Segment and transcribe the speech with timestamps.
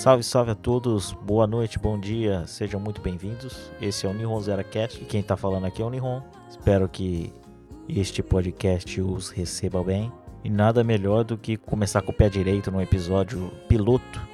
[0.00, 3.70] Salve, salve a todos, boa noite, bom dia, sejam muito bem-vindos.
[3.82, 6.22] Esse é o Nihon Zero Cast e quem tá falando aqui é o Nihon.
[6.48, 7.30] Espero que
[7.86, 10.10] este podcast os receba bem.
[10.42, 14.26] E nada melhor do que começar com o pé direito num episódio piloto,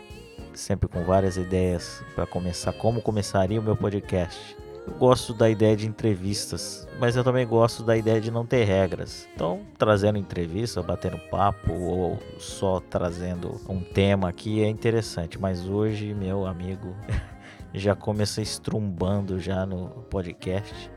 [0.54, 4.56] sempre com várias ideias para começar como começaria o meu podcast.
[4.86, 8.62] Eu gosto da ideia de entrevistas, mas eu também gosto da ideia de não ter
[8.64, 9.28] regras.
[9.34, 15.40] Então, trazendo entrevista, batendo papo ou só trazendo um tema aqui é interessante.
[15.40, 16.94] Mas hoje, meu amigo,
[17.74, 20.90] já começa estrumbando já no podcast.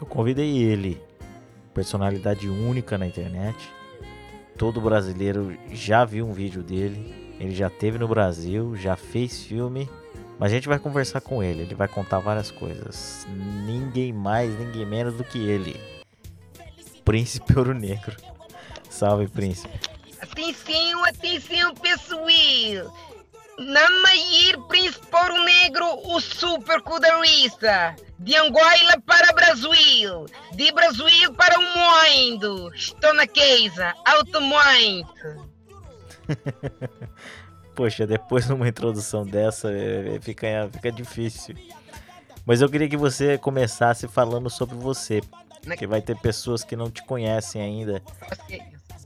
[0.00, 1.02] Eu convidei ele,
[1.74, 3.68] personalidade única na internet.
[4.56, 7.34] Todo brasileiro já viu um vídeo dele.
[7.40, 9.88] Ele já teve no Brasil, já fez filme
[10.38, 13.26] mas a gente vai conversar com ele, ele vai contar várias coisas.
[13.64, 15.80] Ninguém mais, ninguém menos do que ele.
[17.04, 18.16] Príncipe Ouro Negro.
[18.88, 19.78] Salve, príncipe.
[20.20, 22.22] Atenção, atenção, pessoal!
[23.58, 27.94] Namair Príncipe Ouro Negro, o super cudarista.
[28.18, 30.26] De Angola para Brasil.
[30.52, 32.72] De Brasil para o mundo.
[32.74, 35.52] Estou na casa, alto muito.
[37.74, 41.56] Poxa, depois de uma introdução dessa é, é, fica, fica difícil.
[42.44, 45.20] Mas eu queria que você começasse falando sobre você.
[45.62, 48.02] Porque vai ter pessoas que não te conhecem ainda.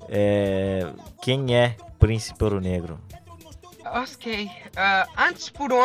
[0.08, 2.98] É, quem é Príncipe Ouro Negro?
[3.84, 4.46] Ok.
[4.46, 5.84] Uh, antes, por um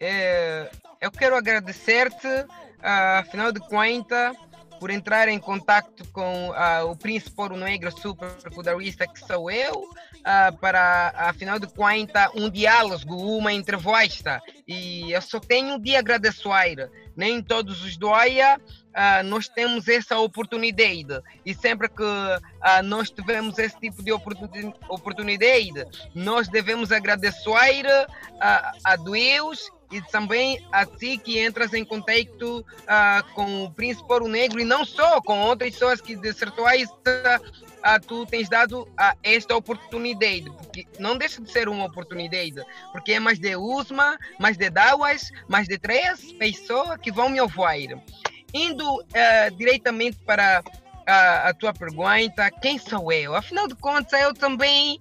[0.00, 4.34] é, eu quero agradecer-te, uh, afinal de contas,
[4.78, 9.90] por entrar em contato com uh, o Príncipe Ouro Negro, super cudarista que sou eu,
[10.20, 14.40] uh, para, afinal de contas, um diálogo, uma entrevista.
[14.66, 16.90] E eu só tenho de agradecer.
[17.16, 21.20] Nem todos os doia uh, nós temos essa oportunidade.
[21.44, 27.86] E sempre que uh, nós tivemos esse tipo de oportunidade, nós devemos agradecer
[28.40, 34.28] a Deus e também a ti que entras em contato uh, com o Príncipe Ouro
[34.28, 39.18] Negro e não só com outras pessoas que de certo uh, tu tens dado uh,
[39.22, 44.56] esta oportunidade, porque não deixa de ser uma oportunidade, porque é mais de uma, mais
[44.56, 47.98] de duas, mais de três pessoas que vão me ouvir.
[48.54, 50.62] Indo uh, diretamente para
[51.06, 53.34] a, a tua pergunta, quem sou eu?
[53.34, 55.00] Afinal de contas, eu também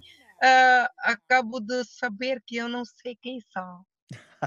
[1.00, 3.89] acabo de saber que eu não sei quem sou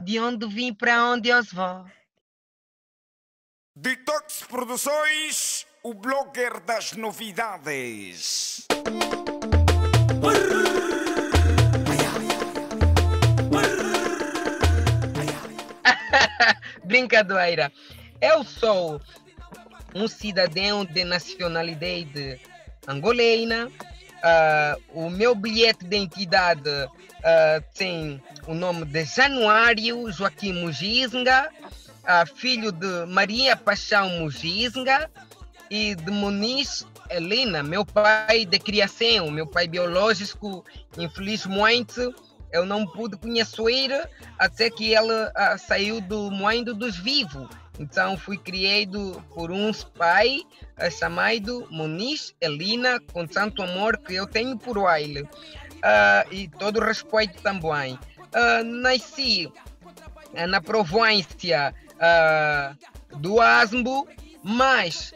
[0.00, 1.84] de onde vim para onde eu vou.
[3.75, 8.66] Detox Produções, o blogger das novidades.
[16.84, 17.72] Brincadeira.
[18.20, 19.00] Eu sou
[19.94, 22.41] um cidadão de nacionalidade
[22.86, 23.70] angolena.
[24.22, 26.70] Uh, o meu bilhete de identidade
[27.22, 31.48] uh, tem o nome de Januário Joaquim Mugisnga,
[32.02, 35.10] uh, filho de Maria Paixão Mugisnga
[35.70, 40.64] e de Muniz Helena, meu pai de criação, meu pai biológico,
[40.98, 42.00] infelizmente
[42.52, 44.08] eu não pude conhecer
[44.38, 47.48] até que ele uh, saiu do mundo dos vivos.
[47.80, 50.42] Então fui criado por um pai
[50.98, 55.26] chamado Muniz Elina, com tanto amor que eu tenho por ele
[55.82, 57.98] uh, e todo respeito também.
[58.34, 61.75] Uh, nasci uh, na província
[63.16, 64.09] do Asmbo,
[64.43, 65.15] mas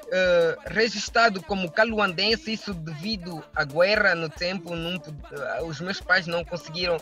[0.66, 5.02] registrado como caluandense, isso devido à guerra no tempo, não,
[5.66, 6.96] os meus pais não conseguiram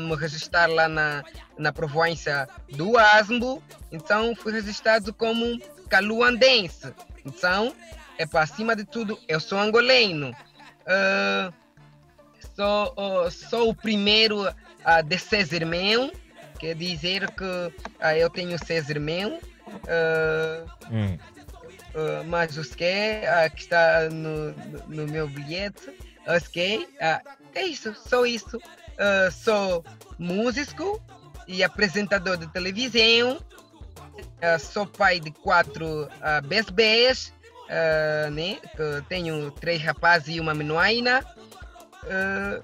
[0.00, 1.24] me registrar lá na,
[1.56, 5.58] na província do Asmbo, então fui registrado como
[5.88, 6.92] caluandense.
[7.24, 7.74] Então,
[8.18, 10.36] é para cima de tudo, eu sou angoleno.
[10.82, 11.61] Uh,
[12.54, 16.12] sou, uh, sou o primeiro uh, de seis irmãos,
[16.58, 17.72] quer dizer que uh,
[18.16, 19.40] eu tenho seis irmãos.
[19.72, 21.18] Uh, hum.
[22.26, 24.52] mas os que, uh, que está no,
[24.86, 25.90] no meu bilhete,
[26.26, 26.86] os que,
[27.54, 28.60] é isso, sou isso.
[29.32, 29.84] sou
[30.18, 31.02] músico
[31.48, 33.40] e apresentador de televisão.
[34.60, 37.32] sou pai de quatro uh, bebês,
[38.32, 38.58] né?
[38.76, 41.24] Que tenho três rapazes e uma menina.
[42.04, 42.62] Uh,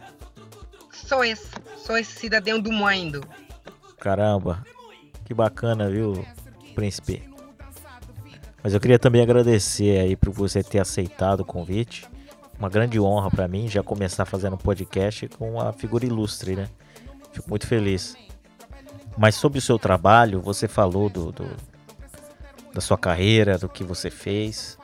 [0.93, 3.23] só esse, só esse cidadão do mundo.
[3.99, 4.65] Caramba,
[5.25, 6.25] que bacana, viu,
[6.75, 7.23] príncipe?
[8.63, 12.07] Mas eu queria também agradecer aí por você ter aceitado o convite.
[12.59, 16.69] Uma grande honra para mim já começar fazendo um podcast com a figura ilustre, né?
[17.33, 18.17] Fico muito feliz.
[19.17, 21.49] Mas sobre o seu trabalho, você falou do, do
[22.73, 24.79] da sua carreira, do que você fez.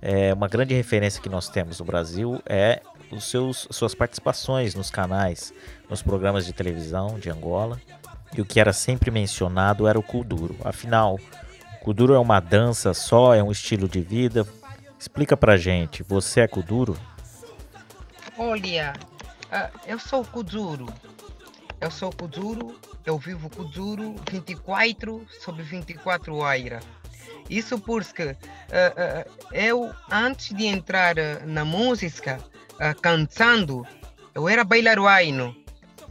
[0.00, 2.82] É, uma grande referência que nós temos no Brasil é
[3.12, 5.52] os seus, suas participações nos canais,
[5.88, 7.80] nos programas de televisão de Angola.
[8.34, 10.56] E o que era sempre mencionado era o Kuduro.
[10.64, 11.18] Afinal,
[11.82, 14.46] Kuduro é uma dança só, é um estilo de vida.
[14.98, 16.96] Explica pra gente, você é Kuduro?
[18.38, 18.94] Olha,
[19.46, 20.86] uh, eu sou Kuduro.
[21.80, 26.82] Eu sou Kuduro, eu vivo Kuduro 24 sobre 24 horas.
[27.50, 32.38] Isso porque uh, uh, eu, antes de entrar na música,
[32.74, 33.86] uh, cantando,
[34.34, 35.56] eu era bailaruaino.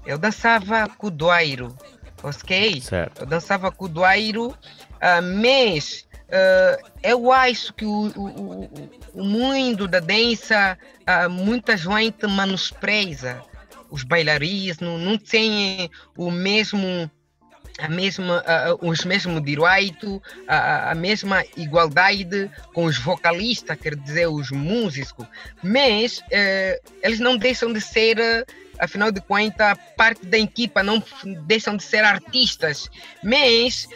[0.05, 1.75] Eu dançava cudoairo,
[2.23, 2.81] ok?
[2.81, 3.21] Certo.
[3.21, 10.77] Eu dançava cudoairo, uh, mas uh, eu acho que o, o, o, mundo da dança,
[11.01, 13.43] uh, muita gente menospreza
[13.89, 17.09] os bailarinos, não, não tem o mesmo
[17.81, 24.27] a mesma, uh, os mesmos direitos, uh, a mesma igualdade com os vocalistas, quer dizer,
[24.27, 25.25] os músicos,
[25.63, 28.17] mas uh, eles não deixam de ser,
[28.81, 31.01] afinal de contas, parte da equipa, não
[31.45, 32.89] deixam de ser artistas,
[33.23, 33.87] mas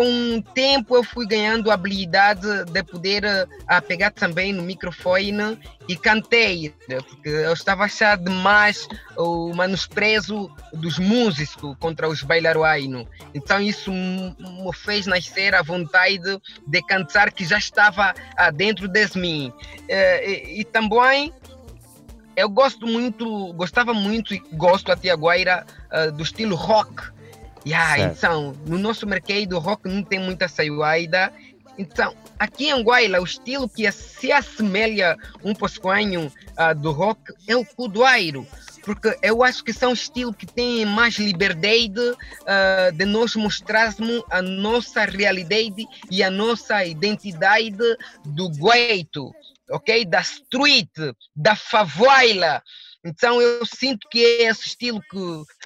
[0.00, 5.58] com o tempo eu fui ganhando a habilidade de poder uh, pegar também no microfone
[5.86, 6.74] e cantei,
[7.08, 13.06] porque eu estava a achar demais o menosprezo dos músicos contra os bailaruainos.
[13.34, 19.06] Então isso me fez nascer a vontade de cantar que já estava uh, dentro de
[19.16, 19.52] mim.
[19.82, 21.32] Uh, e, e também
[22.36, 27.10] eu gosto muito, gostava muito e gosto até agora uh, do estilo rock.
[27.66, 31.32] Yeah, então, no nosso mercado, o rock não tem muita saída.
[31.76, 37.56] Então, aqui em Anguaila, o estilo que se assemelha um pouquinho uh, do rock é
[37.56, 38.46] o cudoeiro.
[38.82, 44.40] Porque eu acho que são estilos que têm mais liberdade uh, de nós mostrarmos a
[44.40, 47.76] nossa realidade e a nossa identidade
[48.24, 49.32] do gueto,
[49.70, 50.04] ok?
[50.04, 50.90] Da street,
[51.34, 52.62] da favela.
[53.04, 55.16] Então eu sinto que é esse estilo que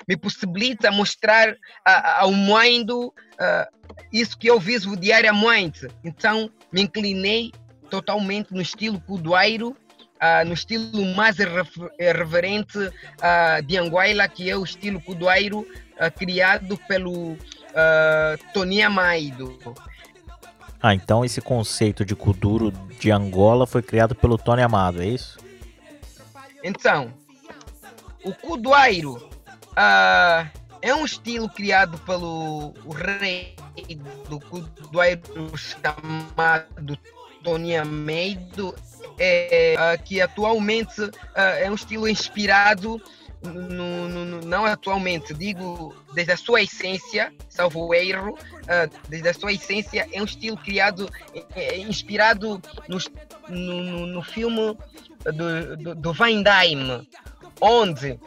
[0.09, 5.89] me possibilita mostrar ao mundo uh, isso que eu vivo diariamente.
[6.05, 7.53] Então me inclinei
[7.91, 11.37] totalmente no estilo cudoeiro, uh, no estilo mais
[11.99, 15.67] irreverente uh, de Anguila, que é o estilo cudoeiro
[16.17, 17.37] criado pelo
[18.53, 19.57] Tony Amaido.
[20.87, 22.71] Ah, então esse conceito de kuduro
[23.01, 25.39] de Angola foi criado pelo Tony Amado, é isso?
[26.63, 27.11] Então,
[28.23, 30.47] o Cudoeiro uh,
[30.83, 33.57] é um estilo criado pelo rei
[34.29, 36.99] do Cudoeiro chamado
[37.43, 38.75] Tony Ameido,
[39.19, 43.01] é, uh, que atualmente uh, é um estilo inspirado
[43.45, 49.35] no, no, no, não atualmente, digo desde a sua essência, salvo erro, uh, desde a
[49.35, 51.11] sua essência, é um estilo criado,
[51.55, 54.77] é, é inspirado no, no, filme
[55.25, 57.09] do, do, do Van Damme,
[57.61, 58.19] onde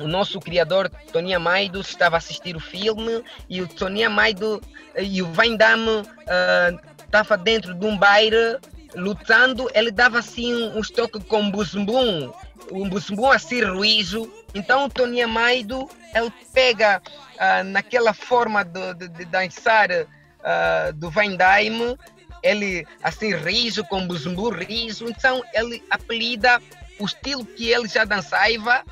[0.00, 4.60] o nosso criador Tony Amaido estava a assistir o filme e o Tony Amaido
[4.98, 8.58] e o Van Damme uh, estava dentro de um baile
[8.94, 12.32] lutando, ele dava assim um, um toques com buzumbum,
[12.70, 14.30] um buzumbum assim ruízo.
[14.54, 17.02] Então o Tony Amaido ele pega
[17.34, 21.96] uh, naquela forma de, de, de dançar uh, do Van Damme,
[22.42, 26.60] ele assim riso com buzumbum riso, então ele apelida
[26.98, 28.84] o estilo que ele já dançava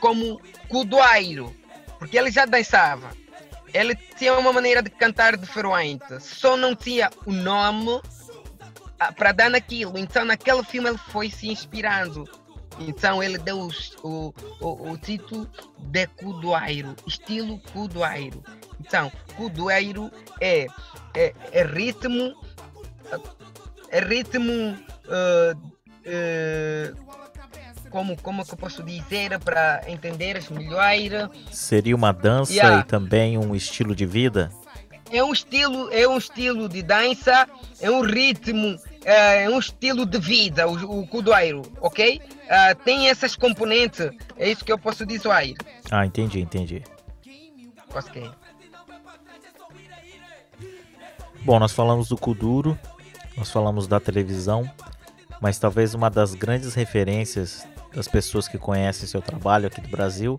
[0.00, 1.54] como cudoeiro,
[1.98, 3.10] porque ele já dançava.
[3.72, 8.00] Ele tinha uma maneira de cantar diferente, só não tinha o nome
[8.98, 9.98] ah, para dar naquilo.
[9.98, 12.28] Então, naquele filme, ele foi se inspirando.
[12.80, 13.68] Então, ele deu
[14.02, 18.42] o, o, o título de cudoeiro, estilo cudoeiro.
[18.80, 20.66] Então, cudoeiro é,
[21.14, 22.34] é, é ritmo,
[23.90, 24.78] é ritmo.
[25.06, 25.56] Uh,
[26.06, 27.08] uh,
[27.90, 31.30] como, como que eu posso dizer para entenderes melhor?
[31.50, 32.80] Seria uma dança yeah.
[32.80, 34.52] e também um estilo de vida?
[35.10, 37.48] É um estilo, é um estilo de dança,
[37.80, 42.20] é um ritmo, é, um estilo de vida, o, o cudoeiro, ok?
[42.20, 45.30] Uh, tem essas componentes, é isso que eu posso dizer.
[45.90, 46.84] Ah, entendi, entendi.
[47.94, 48.30] Ok.
[51.40, 52.78] Bom, nós falamos do Kuduro,
[53.34, 54.70] nós falamos da televisão,
[55.40, 60.38] mas talvez uma das grandes referências das pessoas que conhecem seu trabalho aqui do Brasil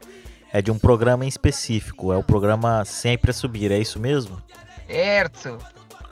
[0.53, 4.39] é de um programa em específico, é o programa Sempre a Subir, é isso mesmo?
[4.88, 5.57] Certo.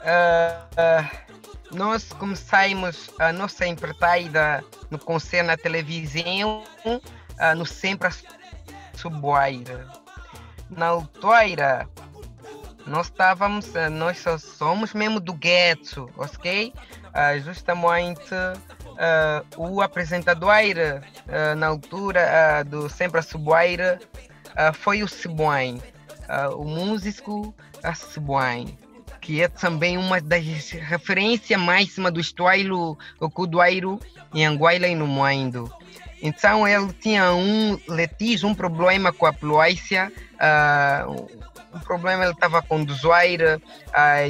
[0.00, 1.27] Uh, uh,
[1.70, 8.12] nós começamos a nossa empreitada no concerto na televisão, uh, no Sempre a
[8.96, 9.86] Subir.
[10.70, 11.88] Na altura,
[12.86, 16.72] nós estávamos, nós só somos mesmo do gueto, ok?
[17.42, 22.28] justamente uh, o apresentador uh, na altura
[22.60, 23.98] uh, do Sempre Suboaira
[24.74, 25.80] foi o Cebuain,
[26.56, 28.76] o músico a Cebuain,
[29.28, 32.96] que é também uma das referências máximas do estuário
[33.34, 34.00] Cuduairo
[34.32, 35.70] em Anguaila e no Moindo.
[36.22, 40.10] Então ele tinha um litígio, um problema com a poluícia,
[41.74, 43.60] um problema ele estava com o Zuaira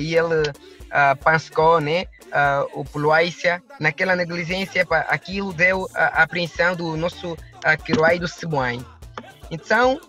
[0.01, 2.07] e ele uh, pensou, né?
[2.27, 8.85] uh, o Poluácia, naquela negligência, aquilo deu a apreensão do nosso uh, do Cebuãe.
[9.49, 10.01] Então,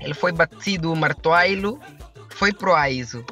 [0.00, 1.80] ele foi batido martoailo,
[2.30, 3.24] foi pro AISO,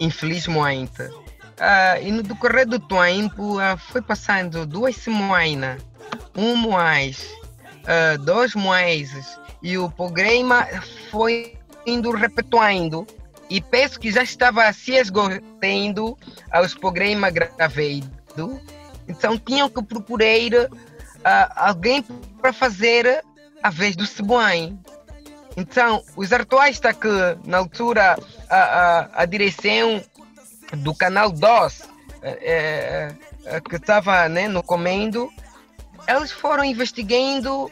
[0.00, 1.02] infelizmente.
[1.02, 5.80] Uh, e no decorrer do tempo, uh, foi passando duas semanas,
[6.36, 7.32] um mês,
[7.84, 10.66] uh, dois meses, e o programa
[11.10, 13.06] foi indo repetindo
[13.48, 16.18] e penso que já estava se esgotando
[16.50, 18.08] aos programas gravados.
[19.06, 22.02] Então tinham que procurar uh, alguém
[22.40, 23.22] para fazer
[23.62, 24.78] a vez do Cebuãe.
[25.56, 27.08] Então, os artistas que
[27.44, 28.16] na altura
[28.50, 30.02] a, a, a direção
[30.78, 31.82] do canal DOS,
[32.22, 35.30] é, é, que estava né, no comendo,
[36.08, 37.70] eles foram investigando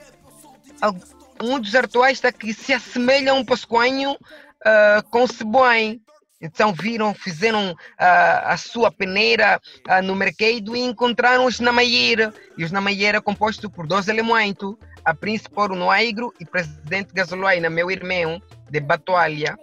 [1.43, 6.01] um dos artistas que se assemelham um pouquinho uh, com Cebuém.
[6.41, 12.35] Então viram, fizeram uh, a sua peneira uh, no mercado e encontraram os Namaieira.
[12.57, 14.75] E os Namaieira composto por dois elementos,
[15.05, 18.41] a príncipe Ouro Noigro e presidente Gasoloaina, meu irmão,
[18.71, 19.59] de Batoalha.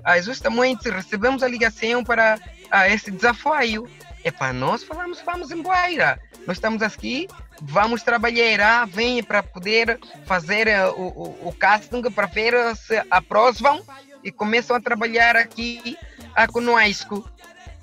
[0.00, 3.88] Uh, justamente recebemos a ligação para uh, esse desafio.
[4.24, 6.20] É para nós falamos, vamos embora.
[6.46, 7.26] Nós estamos aqui,
[7.60, 13.02] vamos trabalhar, ah, vem para poder fazer uh, o, o, o casting para ver se
[13.10, 13.82] aprovam
[14.22, 15.96] e começam a trabalhar aqui
[16.30, 17.28] uh, conosco.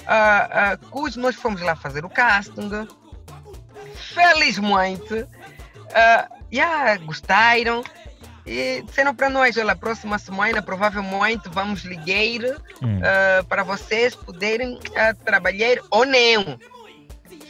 [0.04, 2.70] Uh, uh, cujo nós fomos lá fazer o casting.
[4.14, 7.84] Felizmente, uh, yeah, gostaram
[8.46, 13.00] e disseram para nós: olha, próxima semana provavelmente vamos ligar hum.
[13.00, 16.60] uh, para vocês poderem uh, trabalhar ou não.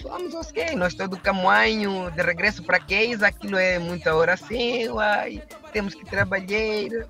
[0.02, 5.42] Vamos, ok, nós todo caminho de regresso para casa, aquilo é muita oração, ai,
[5.72, 7.08] temos que trabalhar.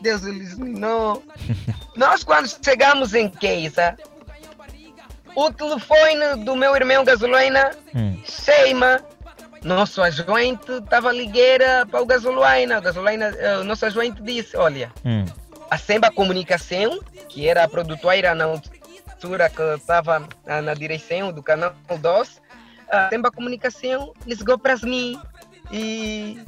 [0.00, 1.24] Deus iluminou.
[1.96, 3.98] Nós, quando chegamos em casa,
[5.34, 8.16] o telefone do meu irmão Gasolina hum.
[8.24, 9.02] cheima.
[9.62, 12.78] Nosso agente estava ligueira para o Gasolina.
[12.78, 15.24] O Gasolina, uh, nosso agente disse: Olha, hum.
[15.70, 21.42] a Semba Comunicação, que era a produtora na altura que estava na, na direção do
[21.42, 22.40] canal 2,
[22.88, 25.20] a Semba Comunicação ligou para mim
[25.70, 26.40] e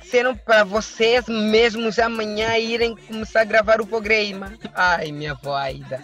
[0.00, 4.52] disseram para vocês mesmos amanhã irem começar a gravar o programa.
[4.74, 6.02] Ai, minha voida.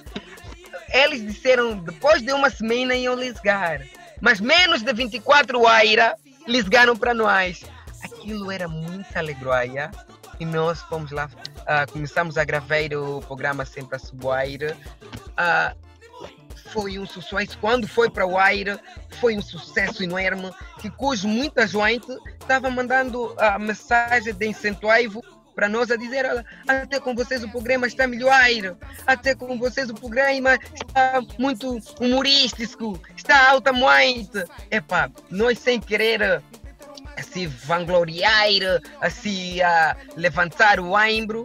[0.93, 3.81] Eles disseram depois de uma semana iam ligar.
[4.21, 6.13] Mas menos de 24 horas
[6.47, 7.65] ligaram para nós.
[8.03, 9.91] Aquilo era muito alegria.
[10.39, 14.77] E nós fomos lá, uh, começamos a gravar o programa Sempre a Suboaira.
[15.31, 15.91] Uh,
[16.73, 17.59] foi um sucesso.
[17.59, 18.79] Quando foi para o Aire,
[19.21, 25.23] foi um sucesso enorme, que cujo muita gente estava mandando a mensagem de incentivo
[25.55, 26.27] para nós a dizer
[26.67, 28.77] até com vocês o programa está melhor,
[29.07, 34.45] até com vocês o programa está muito humorístico, está alta muito.
[34.71, 36.43] Epá, nós sem querer
[37.23, 38.49] se vangloriar,
[39.01, 41.45] a levantar o ombro,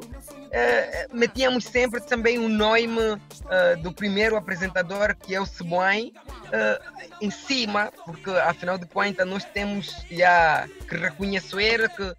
[0.56, 6.14] uh, metíamos sempre também o nome uh, do primeiro apresentador, que é o Cebuém,
[6.48, 12.16] uh, em cima, porque afinal de contas nós temos já que reconhecer que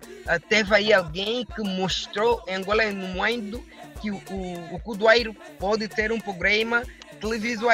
[0.48, 3.62] teve aí alguém que mostrou em Angola no mundo
[4.00, 6.82] que o, o, o pode ter um programa
[7.20, 7.68] televisivo.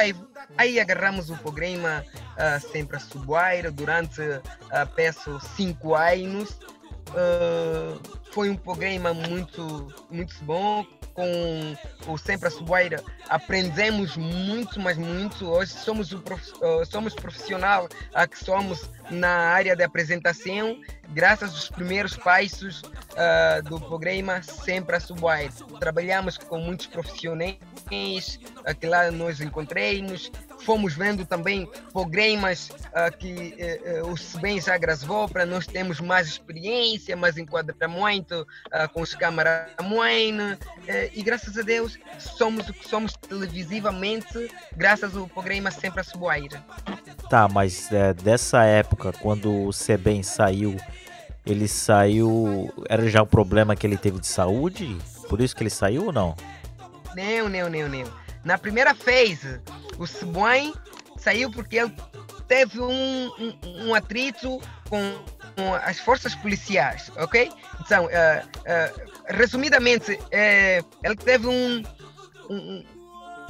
[0.57, 4.41] Aí agarramos o programa uh, sempre a Suboeira durante, uh,
[4.95, 6.57] peço, cinco anos.
[7.13, 7.99] Uh,
[8.31, 10.85] foi um programa muito, muito bom.
[11.13, 11.75] Com
[12.07, 15.47] o Sempre a Suboeira aprendemos muito, mas muito.
[15.47, 20.75] Hoje somos, o prof, uh, somos profissional uh, que somos na área de apresentação,
[21.09, 25.53] graças aos primeiros passos uh, do programa Sempre a Suboeira.
[25.79, 27.59] Trabalhamos com muitos profissionais
[28.79, 30.31] que lá nós encontramos,
[30.63, 33.55] fomos vendo também programas uh, que
[34.03, 39.13] uh, o SBEM já gravou para nós termos mais experiência, mais enquadramento uh, com os
[39.13, 40.57] câmaras uh,
[41.13, 46.63] e graças a Deus somos o que somos televisivamente graças ao programa Sempre a Suboaira.
[47.29, 50.77] Tá, mas é, dessa época, quando o SEBEM saiu,
[51.45, 52.71] ele saiu.
[52.89, 54.97] Era já um problema que ele teve de saúde?
[55.29, 56.35] Por isso que ele saiu ou não?
[57.15, 58.23] Não, não, não, não.
[58.43, 59.39] Na primeira vez,
[60.03, 60.73] o Subuan
[61.17, 61.95] saiu porque ele
[62.47, 65.23] teve um, um, um atrito com,
[65.55, 67.49] com, as forças policiais, ok?
[67.79, 71.83] Então, uh, uh, resumidamente, uh, ele teve um,
[72.49, 72.83] um,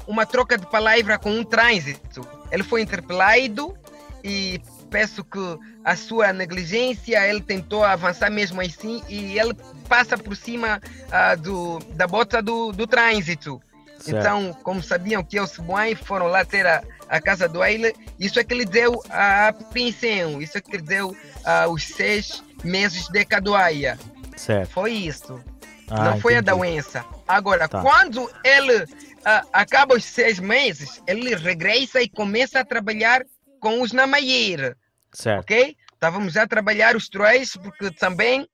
[0.07, 2.25] uma troca de palavra com um trânsito.
[2.51, 3.75] Ele foi interpelado
[4.23, 5.39] e peço que
[5.83, 9.55] a sua negligência, ele tentou avançar mesmo assim e ele
[9.89, 13.59] passa por cima uh, do, da bota do, do trânsito.
[14.03, 14.19] Certo.
[14.19, 18.37] Então, como sabiam que os Buai foram lá ter a, a casa do Eile, isso
[18.37, 23.07] é que lhe deu a apreensão, isso é que lhe deu uh, os seis meses
[23.07, 23.97] de caduaia.
[24.35, 24.71] Certo.
[24.71, 25.41] Foi isso.
[25.89, 26.49] Ah, Não foi entendi.
[26.49, 27.05] a doença.
[27.25, 27.81] Agora, tá.
[27.81, 33.23] quando ele uh, acaba os seis meses, ele regressa e começa a trabalhar
[33.61, 34.75] com os Namayer.
[35.13, 35.43] Certo.
[35.43, 35.77] Ok?
[35.93, 38.45] Estávamos a trabalhar os três, porque também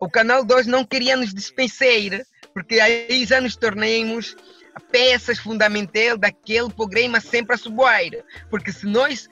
[0.00, 4.34] o Canal 2 não queria nos dispensar, porque aí já nos tornamos
[4.90, 8.24] peças fundamentais daquele programa sempre a subir.
[8.50, 9.28] Porque se nós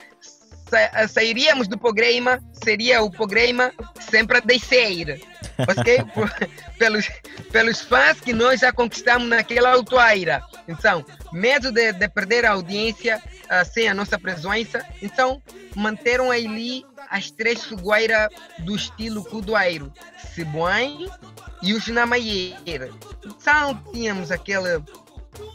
[0.69, 5.21] sa sairíamos do programa, seria o programa sempre a descer.
[5.57, 6.03] Ok?
[6.77, 7.09] pelos,
[7.49, 10.43] pelos fãs que nós já conquistamos naquela altura.
[10.67, 15.41] Então, medo de, de perder a audiência uh, sem a nossa presença, então
[15.73, 18.27] manteram ali as três figueiras
[18.59, 19.93] do estilo cudoeiro,
[20.33, 21.09] Cebuém
[21.61, 22.89] e os Namaieira.
[23.23, 24.83] Então tínhamos aquele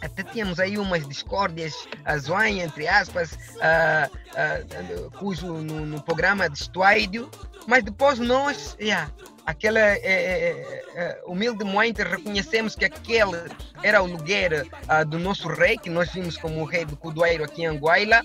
[0.03, 6.49] até tínhamos aí umas discórdias, a zoanha, entre aspas, uh, uh, cujo no, no, programa
[6.49, 7.31] de estúdio,
[7.67, 9.11] mas depois nós, yeah,
[9.47, 13.37] aquela é, é, é, humildemente reconhecemos que aquele
[13.83, 17.45] era o lugar uh, do nosso rei, que nós vimos como o rei do Cudoeiro
[17.45, 18.23] aqui em Anguaila.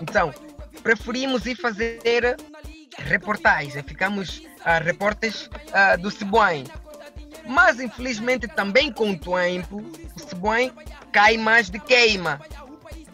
[0.00, 0.32] Então,
[0.82, 2.00] preferimos ir fazer
[2.98, 6.64] reportagens, ficamos uh, repórteres uh, do Cebuém.
[7.46, 10.72] Mas infelizmente também com o tempo, o Cebuém
[11.12, 12.40] cai mais de queima.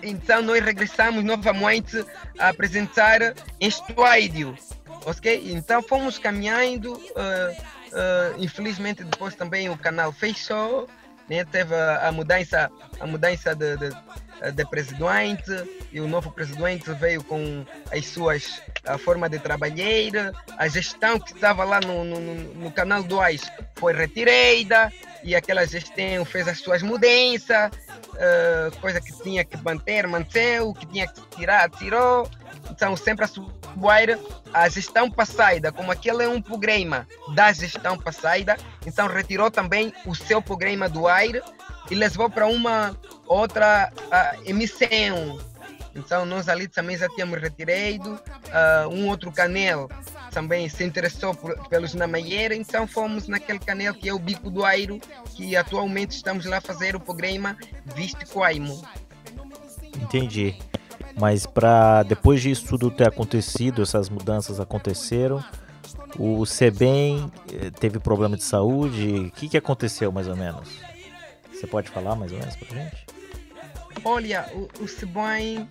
[0.02, 2.04] Então nós regressamos novamente
[2.38, 3.20] a apresentar
[3.60, 4.56] em estúdio.
[5.04, 5.52] Ok?
[5.52, 6.92] Então fomos caminhando.
[6.92, 7.52] Uh,
[7.92, 10.88] uh, infelizmente depois também o canal fechou.
[11.28, 11.44] Né?
[11.44, 13.90] Teve a, a mudança, a mudança de, de
[14.54, 15.50] de presidente
[15.92, 21.32] e o novo presidente veio com as suas a forma de trabalhar, a gestão que
[21.32, 23.42] estava lá no, no, no canal 2
[23.76, 30.06] foi retirada e aquela gestão fez as suas mudanças, uh, coisa que tinha que manter,
[30.06, 32.28] manteve, que tinha que tirar, tirou.
[32.70, 34.18] Então sempre a subir
[34.52, 40.14] a gestão passada, como aquele é um programa da gestão passada, então retirou também o
[40.14, 41.26] seu programa do ar
[41.90, 45.38] e levou para uma outra uh, emissão.
[45.94, 49.88] Então nós ali também já tínhamos retirado uh, um outro canal
[50.30, 54.64] também se interessou por, pelos Namaieira, então fomos naquele canal que é o Bico do
[54.64, 54.98] Airo,
[55.34, 57.56] que atualmente estamos lá fazer o programa
[57.94, 58.82] Viste Coaimo.
[60.00, 60.56] Entendi.
[61.18, 65.44] Mas para depois disso tudo ter acontecido, essas mudanças aconteceram,
[66.18, 69.26] o Sebem eh, teve problema de saúde.
[69.26, 70.68] O que, que aconteceu mais ou menos?
[71.60, 73.06] Você pode falar mais ou menos pra gente?
[74.02, 75.68] Olha, o, o uh,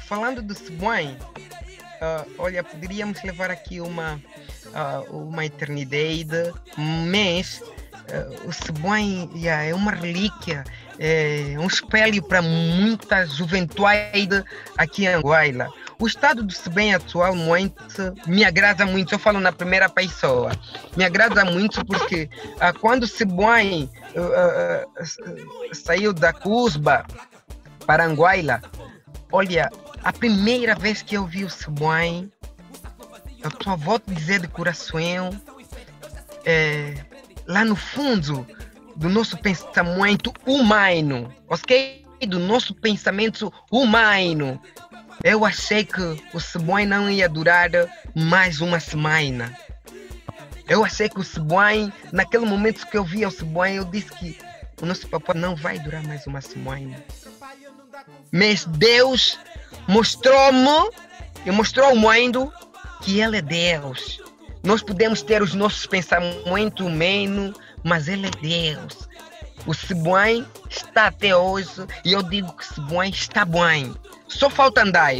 [0.00, 4.20] falando do Sebem, uh, olha, poderíamos levar aqui uma,
[4.66, 10.62] uh, uma eternidade, mas uh, o Sebem yeah, é uma relíquia,
[10.98, 14.44] é um espelho para muita juventude
[14.76, 15.70] aqui em Angola.
[16.02, 17.76] O estado do Sebem atualmente
[18.26, 20.50] me agrada muito, eu falo na primeira pessoa,
[20.96, 27.06] me agrada muito porque uh, quando o Sebem uh, uh, saiu da Cusba
[27.86, 28.60] para Anguaila,
[29.30, 29.70] olha,
[30.02, 32.28] a primeira vez que eu vi o Sebem,
[33.40, 35.30] eu só vou te dizer de coração,
[36.44, 36.96] é,
[37.46, 38.44] lá no fundo
[38.96, 42.04] do nosso pensamento humano, ok?
[42.26, 44.60] Do nosso pensamento humano.
[45.22, 46.00] Eu achei que
[46.32, 47.70] o Sebem não ia durar
[48.14, 49.56] mais uma semana.
[50.68, 54.38] Eu achei que o Sebem, naquele momento que eu vi o Sebem, eu disse que
[54.80, 56.96] o nosso papai não vai durar mais uma semana.
[58.32, 59.38] Mas Deus
[59.86, 60.90] mostrou-me
[61.44, 62.52] e mostrou ao mundo
[63.02, 64.20] que Ele é Deus.
[64.62, 69.08] Nós podemos ter os nossos pensamentos humanos, mas Ele é Deus.
[69.66, 73.94] O Sebem está até hoje e eu digo que Sebem está bem.
[74.28, 75.12] Só falta andar.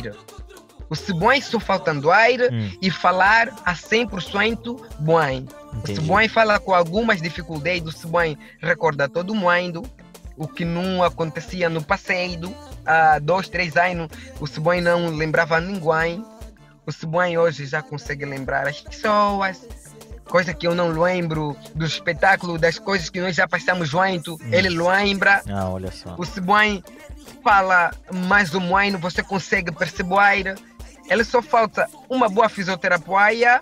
[0.91, 2.71] O Sebem só falta andar hum.
[2.81, 5.49] e falar a 100% bem.
[5.75, 6.01] Entendi.
[6.01, 9.83] O Sebem fala com algumas dificuldades, o Sebem recorda todo mundo,
[10.37, 14.09] o que não acontecia no passado há dois, três anos,
[14.41, 16.25] o Sebem não lembrava ninguém.
[16.85, 19.69] O Sebem hoje já consegue lembrar as pessoas.
[20.29, 24.39] Coisa que eu não lembro do espetáculo, das coisas que nós já passamos junto, hum.
[24.51, 25.43] ele lembra.
[25.49, 26.15] Ah, olha só.
[26.17, 26.83] O Sibuen
[27.43, 30.55] fala mais ou menos, você consegue perceber.
[31.09, 33.61] Ele só falta uma boa fisioterapia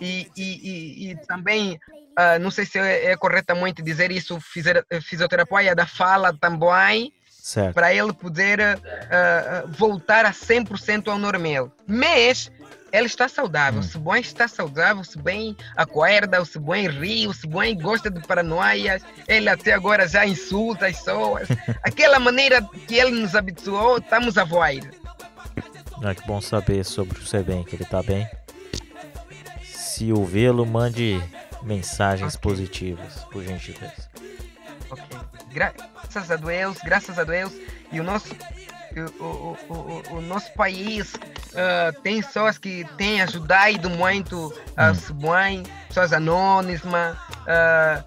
[0.00, 1.78] e, e, e, e também,
[2.18, 4.38] uh, não sei se é, é corretamente dizer isso,
[5.02, 7.12] fisioterapia da fala também,
[7.72, 11.70] para ele poder uh, voltar a 100% ao normal.
[11.86, 12.50] Mas
[12.94, 13.82] ele está saudável, hum.
[13.82, 19.02] se bem está saudável, se bem acorda, se bem ri, se bem gosta de paranoias,
[19.26, 21.48] ele até agora já insulta as pessoas.
[21.82, 24.74] Aquela maneira que ele nos habituou, estamos a voar.
[26.04, 28.28] Ah, que bom saber sobre o Sebem, que ele está bem.
[29.64, 31.20] Se o vê-lo, mande
[31.64, 32.48] mensagens okay.
[32.48, 34.08] positivas, por gentileza.
[34.88, 35.04] Ok.
[35.52, 37.52] Graças a Deus, graças a Deus.
[37.90, 38.34] E o nosso
[39.00, 45.14] o, o, o, o nosso país uh, tem pessoas que têm ajudado muito as hum.
[45.20, 48.04] mães, pessoas anônimas, uh,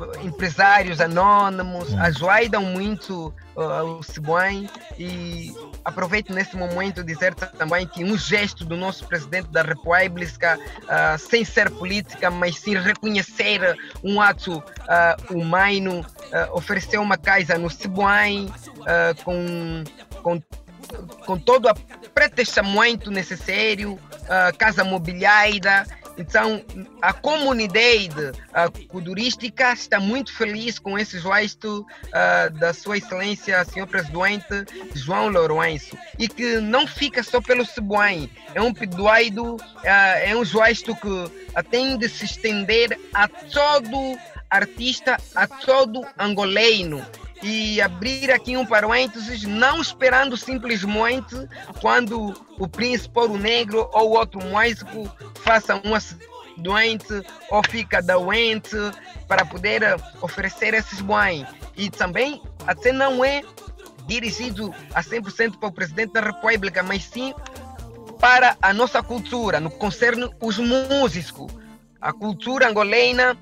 [0.00, 2.00] uh, empresários anônimos, hum.
[2.00, 8.76] ajudam muito uh, o Cibuen e aproveito nesse momento dizer também que um gesto do
[8.76, 16.00] nosso presidente da República, uh, sem ser política, mas sim reconhecer um ato uh, humano,
[16.00, 18.52] uh, ofereceu uma casa no Cibuen
[19.24, 19.84] com,
[20.24, 20.42] com,
[21.24, 23.98] com todo o pretextamento necessário,
[24.58, 26.64] casa mobiliada, então,
[27.02, 34.64] a comunidade uh, está muito feliz com esse gesto uh, da Sua Excelência, Senhor Presidente
[34.94, 35.96] João Lourenço.
[36.18, 41.62] E que não fica só pelo Cebuém, é um pedido, uh, é um gesto que
[41.70, 44.16] tem de se estender a todo
[44.48, 47.04] artista, a todo angoleno
[47.42, 51.34] e abrir aqui um parênteses, não esperando simplesmente
[51.80, 55.10] quando o príncipe ouro negro ou outro músico
[55.42, 55.94] faça um
[56.56, 58.76] doente ou fica doente
[59.26, 59.82] para poder
[60.20, 61.46] oferecer esses bens.
[61.76, 63.42] E também até não é
[64.06, 67.34] dirigido a 100% para o presidente da República, mas sim
[68.20, 71.52] para a nossa cultura, no concerne os músicos.
[72.00, 73.36] A cultura angolena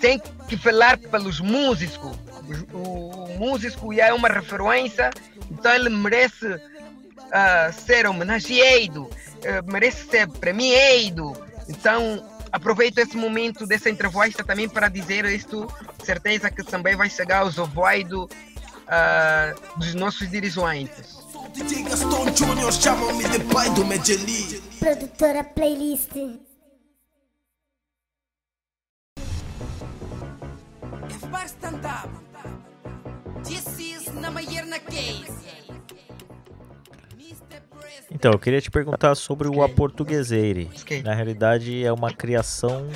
[0.00, 2.25] tem que falar pelos músicos
[2.72, 5.10] o, músico já é uma referência,
[5.50, 11.32] então ele merece uh, ser homenageado, uh, merece ser premiado.
[11.68, 15.66] Então, aproveito esse momento dessa entrevista também para dizer isto,
[16.02, 21.16] certeza que também vai chegar aos ouvidos uh, dos nossos dirigentes.
[24.78, 26.12] Produtora Playlist.
[38.10, 40.70] Então, eu queria te perguntar sobre o Aportugueseire.
[41.04, 42.88] Na realidade, é uma criação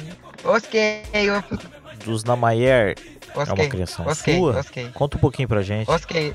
[2.05, 2.97] dos Namayer.
[3.37, 4.65] É uma criação sua?
[4.95, 5.91] Conta um pouquinho pra gente.
[5.91, 6.35] Ok.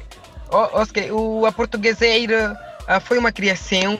[1.11, 3.99] O Aportugueseire uh, foi uma criação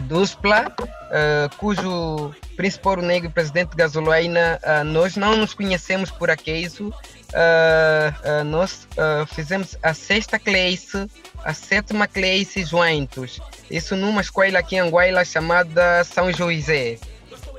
[0.00, 8.44] dupla, uh, cujo príncipe negro presidente Gasolaina, uh, nós não nos conhecemos por acaso, uh,
[8.44, 8.86] nós
[9.34, 11.06] fizemos a sexta classe,
[11.44, 13.40] a sétima classe juntos.
[13.70, 16.98] Isso numa escola aqui em Anguila chamada São José.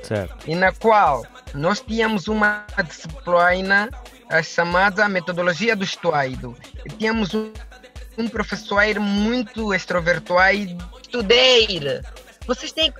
[0.02, 0.36] Certo.
[0.46, 3.88] E na qual nós tínhamos uma disciplina
[4.42, 6.56] chamada Metodologia do Estuário.
[6.84, 7.52] E tínhamos um,
[8.18, 12.02] um professor muito extrovertido, estudeira.
[12.46, 12.92] Vocês têm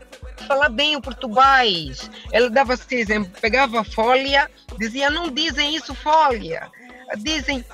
[0.46, 2.10] falar bem o português.
[2.32, 6.70] Ele dava assim exemplo, pegava folha, dizia, não dizem isso folha.
[7.18, 7.64] Dizem,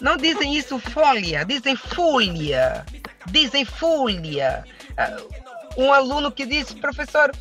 [0.00, 2.84] não dizem isso folha, dizem folha.
[3.26, 4.64] Dizem folha.
[5.76, 7.32] Um aluno que disse, professor,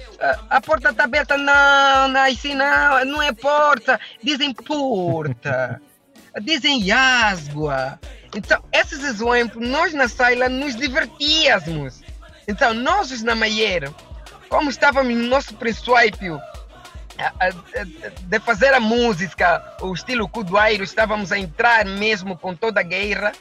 [0.49, 1.37] a porta está aberta.
[1.37, 3.99] Não, não, assim não, não é porta.
[4.21, 5.81] Dizem porta.
[6.41, 7.99] Dizem asgua.
[8.35, 12.01] Então, esses exemplos, nós na sala nos divertíamos.
[12.47, 13.93] Então, nós na Maieira,
[14.49, 16.39] como estávamos no nosso princípio
[18.23, 23.31] de fazer a música, o estilo cudoeiro, estávamos a entrar mesmo com toda a guerra.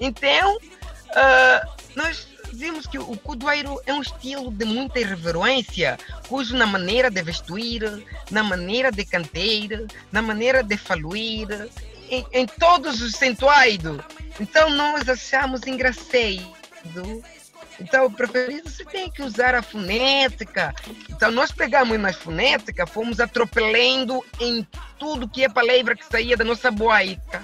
[0.00, 6.66] Então, uh, nós vimos que o cudoeiro é um estilo de muita irreverência, cujo na
[6.66, 11.68] maneira de vestir, na maneira de cantar, na maneira de falar,
[12.10, 14.04] em, em todos os sentidos.
[14.38, 17.22] Então, nós achamos engraçado
[17.80, 20.74] então, preferido você tem que usar a fonética.
[21.08, 24.66] Então, nós pegamos na fonética, fomos atropelando em
[24.98, 27.42] tudo que é palavra que saía da nossa boaica.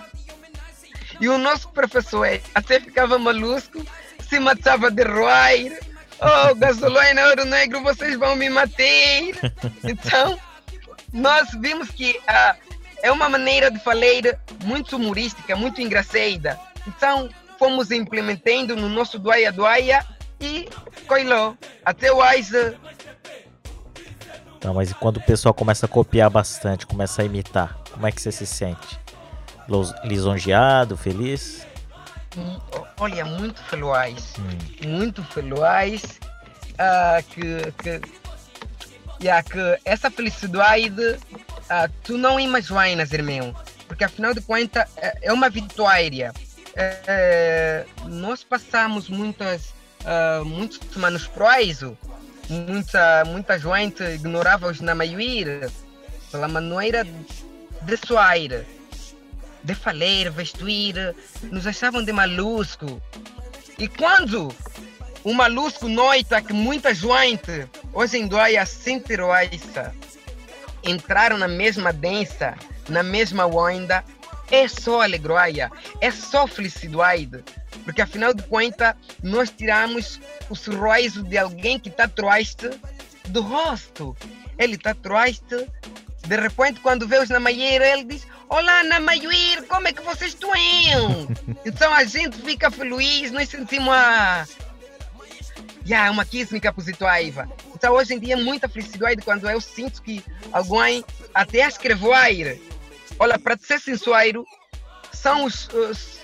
[1.18, 3.84] E o nosso professor até ficava malusco,
[4.28, 5.80] se matava de roer.
[6.18, 8.76] Oh, gasolina ouro negro, vocês vão me matar.
[9.84, 10.38] Então,
[11.12, 12.56] nós vimos que ah,
[13.02, 16.58] é uma maneira de falar muito humorística, muito engraçada.
[16.86, 20.04] Então, fomos implementando no nosso Doia Doia
[20.40, 20.68] e
[21.06, 21.56] coilou.
[21.84, 22.76] Até hoje.
[24.56, 28.20] Então, mas quando o pessoal começa a copiar bastante, começa a imitar, como é que
[28.20, 28.98] você se sente?
[30.04, 31.66] Lisonjeado, feliz?
[32.36, 32.58] Hum,
[32.98, 34.34] Olha, muito feliz.
[34.38, 34.88] Hum.
[34.88, 36.18] muito feliz
[36.78, 38.00] ah, que, que,
[39.22, 41.18] yeah, que essa felicidade
[41.68, 43.54] ah, tu não imaginas, irmão,
[43.88, 46.32] porque afinal de contas é, é uma vitória.
[46.74, 49.72] É, é, nós passamos muitas,
[50.06, 51.98] ah, muitos semanas preso,
[52.48, 55.70] muita, muita gente ignorava os namajuir
[56.30, 57.04] pela maneira
[57.82, 58.64] de soar,
[59.64, 61.14] de falar, vestir,
[61.50, 63.02] nos achavam de malusco.
[63.78, 64.54] E quando
[65.24, 69.92] o malusco nota que muita gente, hoje em dia, sem terroristas,
[70.84, 72.54] entraram na mesma dança,
[72.88, 74.04] na mesma onda,
[74.50, 77.42] é só alegria, é só felicidade.
[77.84, 82.70] Porque afinal de contas, nós tiramos o sorriso de alguém que está triste
[83.28, 84.16] do rosto.
[84.58, 85.68] Ele está triste.
[86.26, 90.50] De repente, quando vê os Namayeira, ele diz: Olá, Namajuir, como é que vocês estão?
[91.64, 94.46] então a gente fica feliz, nós sentimos a.
[95.84, 97.48] Yeah, uma química positiva.
[97.72, 102.12] Então hoje em dia é muita felicidade quando eu sinto que alguém até escreveu.
[103.18, 104.44] Olha, para ser sincero,
[105.12, 106.20] são os, os-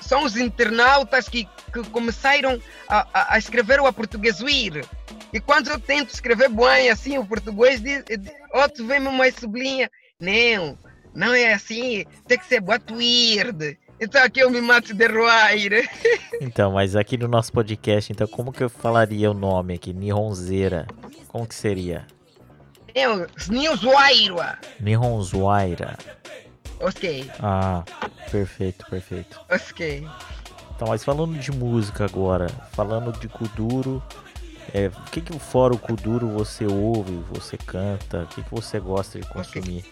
[0.00, 4.84] são os internautas que, que começaram a, a- a escrever o portuguesuir.
[5.32, 8.04] E quando eu tento escrever bem assim o português, diz,
[8.54, 9.90] outro vem-me mais sublinha.
[10.20, 10.78] Não,
[11.14, 13.78] não é assim, tem que ser batuirde.
[14.00, 15.88] Então aqui eu me mato de roaire.
[16.38, 19.94] Então, mas aqui no nosso podcast, então como que eu falaria o nome aqui?
[19.94, 20.86] Nihonzeira.
[21.28, 22.06] Como que seria?
[23.48, 24.36] Nilzoairo.
[24.80, 25.98] Nihonzuaira.
[26.80, 27.82] Ok, Ah,
[28.30, 29.40] perfeito, perfeito.
[29.50, 30.06] ok.
[30.74, 34.02] Então, mas falando de música agora, falando de Kuduro,
[34.74, 38.78] é, o que que fora o Kuduro você ouve, você canta, o que que você
[38.78, 39.90] gosta de consumir?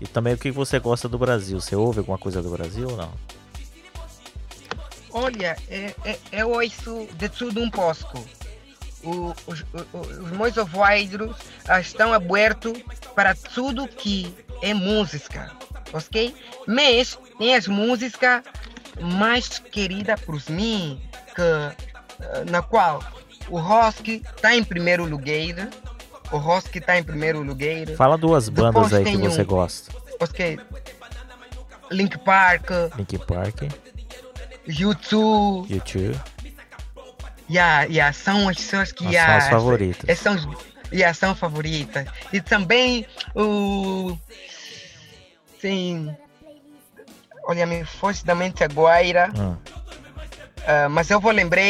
[0.00, 1.60] E também o que que você gosta do Brasil?
[1.60, 3.12] Você ouve alguma coisa do Brasil ou não?
[5.12, 8.24] Olha, é, é, eu ouço de tudo um pouco.
[9.02, 10.54] O- os, os meus
[11.68, 12.72] ah, estão abertos
[13.14, 15.50] para tudo que é música,
[15.92, 16.34] ok?
[16.66, 18.42] Mas tem as músicas
[19.00, 21.00] mais queridas por mim,
[21.34, 21.74] que, ah,
[22.48, 23.02] na qual
[23.48, 25.68] o rock está em primeiro lugar.
[26.30, 27.86] O rock está em primeiro lugar.
[27.96, 29.92] Fala duas bandas Depois aí que você um- gosta.
[30.20, 30.58] Ok.
[31.90, 33.62] Link Park, Linkin Park,
[34.66, 35.68] YouTube.
[35.74, 36.18] YouTube,
[37.52, 40.04] Yeah, yeah, são as pessoas que as yeah, suas favoritas.
[40.08, 40.48] essas são, os-
[40.92, 42.06] yeah, são favoritas.
[42.32, 44.16] E também o.
[45.60, 46.14] Sim.
[47.44, 49.56] Olha, me foge da mente agora, Hum,
[50.66, 51.60] ah, mas eu vou lembrar,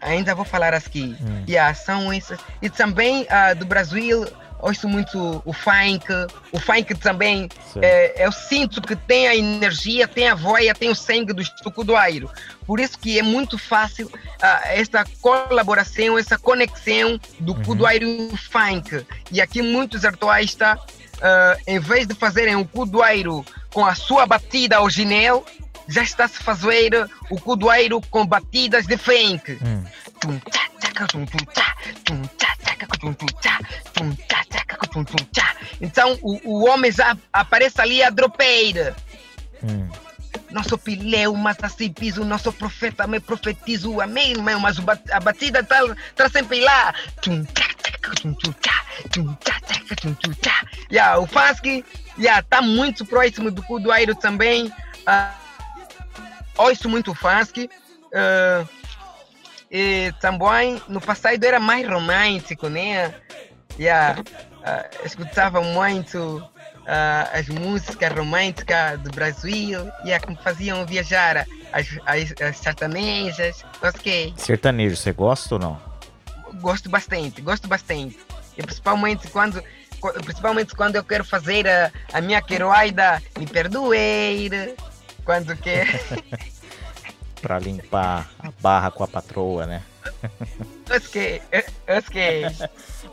[0.00, 1.14] ainda vou falar aqui.
[1.20, 1.44] Hum.
[1.46, 2.38] Yeah, são essas.
[2.62, 4.26] E também ah, do Brasil,
[4.60, 6.04] ouço muito o funk.
[6.52, 7.48] O funk também,
[7.80, 12.30] é, eu sinto que tem a energia, tem a voia, tem o sangue do estucudoeiro.
[12.66, 14.10] Por isso que é muito fácil
[14.42, 17.62] ah, esta colaboração, essa conexão do Uhum.
[17.62, 19.06] cudoeiro e o funk.
[19.30, 20.78] E aqui muitos artistas,
[21.22, 25.44] ah, em vez de fazerem o cudoeiro com a sua batida original,
[25.88, 29.58] já está a se fazer o cudoeiro com batidas de funk.
[29.62, 29.84] Hum,
[35.80, 38.96] Então o, o homem já aparece ali a dropeira.
[39.62, 39.88] hum.
[40.50, 45.60] Nosso pileu, mas assim piso, nosso profeta me profetizo, amém, irmão, mas o a batida
[45.60, 45.80] está
[46.14, 46.94] tá sempre lá.
[50.90, 51.84] Yeah, o funk
[52.18, 54.72] yeah, tá muito próximo do Cudoeiro também.
[55.06, 55.34] Ah,
[56.56, 57.68] ouço muito funk.
[58.14, 58.64] ah,
[59.70, 63.14] e também no passado era mais romântico, né?
[63.78, 64.22] Yeah,
[64.64, 66.42] ah, escutava muito
[66.86, 73.64] ah, as músicas românticas do Brasil e que me faziam viajar as, as, as sertanejas.
[73.82, 75.88] Ok, Sertanejo, você gosta ou não?
[76.54, 78.18] gosto bastante, gosto bastante.
[78.56, 79.62] E principalmente quando,
[80.24, 84.74] principalmente quando eu quero fazer a, a minha queroaida me perdoe.
[85.24, 85.86] Quando quer.
[87.40, 89.82] Pra limpar a barra com a patroa, né?
[90.90, 91.42] Ok,
[91.86, 92.46] ok.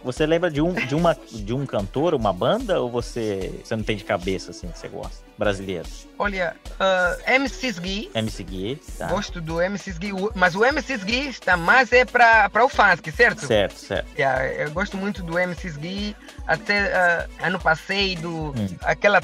[0.04, 3.84] Você lembra de um, de, uma, de um cantor, uma banda, ou você, você não
[3.84, 5.26] tem de cabeça, assim, que você gosta?
[5.38, 5.86] Brasileiro.
[6.18, 8.10] Olha, uh, MCs Gui.
[8.14, 9.08] MC Gui, tá.
[9.08, 13.46] Gosto do MCs Gui, mas o MCs Gui está mais é para o funk, certo?
[13.46, 14.08] Certo, certo.
[14.18, 16.16] Yeah, eu gosto muito do MCs Gui.
[16.48, 18.78] Até uh, ano passado, hum.
[18.84, 19.22] aquela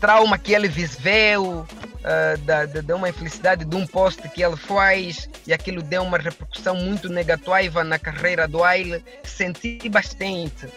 [0.00, 1.66] trauma que ele viveu,
[2.04, 6.02] uh, da, da, de uma infelicidade de um post que ele faz e aquilo deu
[6.02, 9.04] uma repercussão muito negativa na carreira do Aile.
[9.22, 10.68] Senti bastante,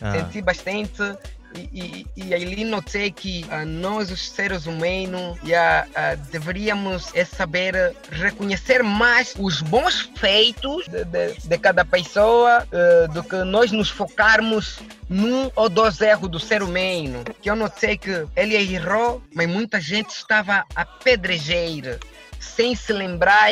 [0.00, 0.12] ah.
[0.12, 1.02] senti bastante
[1.54, 7.24] e, e, e ali notei que uh, nós, os seres humanos, já, uh, deveríamos é
[7.24, 13.72] saber reconhecer mais os bons feitos de, de, de cada pessoa uh, do que nós
[13.72, 17.24] nos focarmos num ou dois erros do ser humano.
[17.42, 21.98] Que eu notei que ele errou, mas muita gente estava a pedrejeira
[22.38, 23.50] sem se lembrar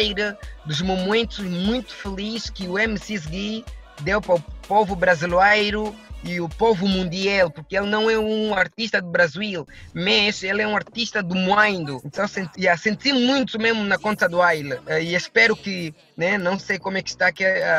[0.65, 3.65] dos momentos muito felizes que o MC Gui
[4.01, 9.01] deu para o povo brasileiro e o povo mundial, porque ele não é um artista
[9.01, 12.01] do Brasil, mas ele é um artista do mundo.
[12.05, 16.37] Então senti, yeah, senti muito mesmo na conta do Aile uh, e espero que, né,
[16.37, 17.29] não sei como é que está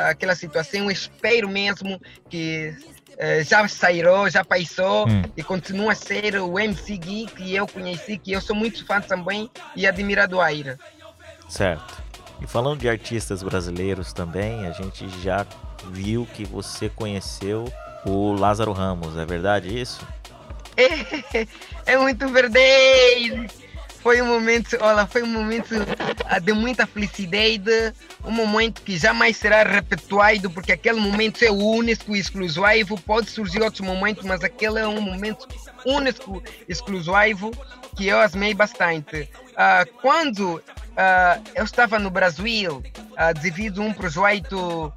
[0.10, 1.99] aquela situação, espero mesmo
[2.30, 2.73] que
[3.13, 5.23] uh, já sairou, já passou hum.
[5.36, 9.02] e continua a ser o MC Gui que eu conheci, que eu sou muito fã
[9.02, 10.78] também e admirado do Aire.
[11.47, 12.04] Certo.
[12.41, 15.45] E falando de artistas brasileiros também, a gente já
[15.91, 17.65] viu que você conheceu
[18.05, 20.05] o Lázaro Ramos, é verdade isso?
[20.77, 21.47] É,
[21.85, 23.49] é muito verdade!
[24.01, 25.75] Foi um momento, olha, foi um momento
[26.25, 32.15] ah, de muita felicidade, um momento que jamais será repetido, porque aquele momento é único
[32.15, 32.97] e exclusivo.
[33.01, 35.45] Pode surgir outros momentos, mas aquele é um momento
[35.85, 37.51] único e exclusivo
[37.97, 39.29] que eu amei bastante.
[39.49, 44.93] Uh, quando uh, eu estava no Brasil, uh, devido a um projeto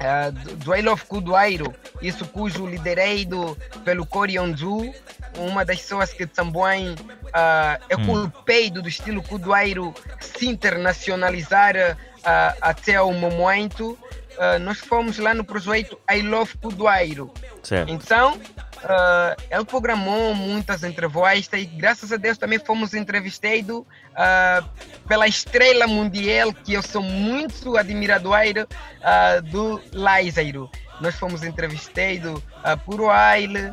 [0.00, 4.92] uh, do I Love Kuduairo, isso cujo liderado pelo Korionzu,
[5.36, 8.06] uma das pessoas que também uh, é hum.
[8.06, 13.98] culpado do estilo Kuduairo se internacionalizar uh, até o momento.
[14.38, 17.32] Uh, nós fomos lá no projeto I Love Kuduairo.
[17.62, 17.90] Certo.
[17.90, 18.40] Então,
[18.78, 24.68] Uh, ele programou muitas entrevistas e graças a Deus também fomos entrevistados uh,
[25.08, 30.70] pela estrela mundial que eu sou muito admirador uh, do Lázaro.
[31.00, 32.40] Nós fomos entrevistados
[32.84, 33.72] por Wiley,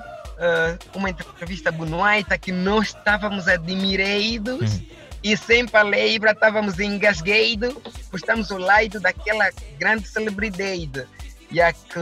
[0.93, 4.79] uma entrevista bonita que nós estávamos admirados.
[4.79, 4.85] Hum.
[5.25, 7.73] E sem palavra estávamos engasgados,
[8.11, 11.07] pois estamos ao lado daquela grande celebridade
[11.51, 11.99] já que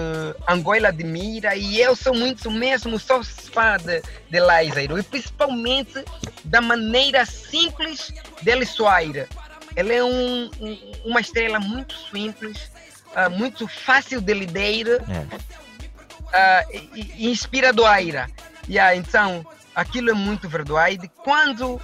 [0.50, 6.04] Angola admira e eu sou muito mesmo, sou fã de, de Lázaro e principalmente
[6.44, 9.04] da maneira simples dele soar.
[9.04, 12.70] Ele é um, um, uma estrela muito simples,
[13.16, 16.66] uh, muito fácil de lidar é.
[16.66, 18.30] uh, e, e inspiradora.
[18.68, 21.10] Yeah, então, aquilo é muito verdade.
[21.24, 21.82] Quando uh,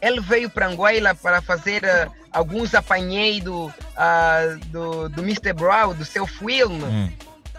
[0.00, 5.52] ele veio para Angola para fazer uh, alguns apanheiros uh, do, do Mr.
[5.52, 7.12] Brown, do seu filme, hum.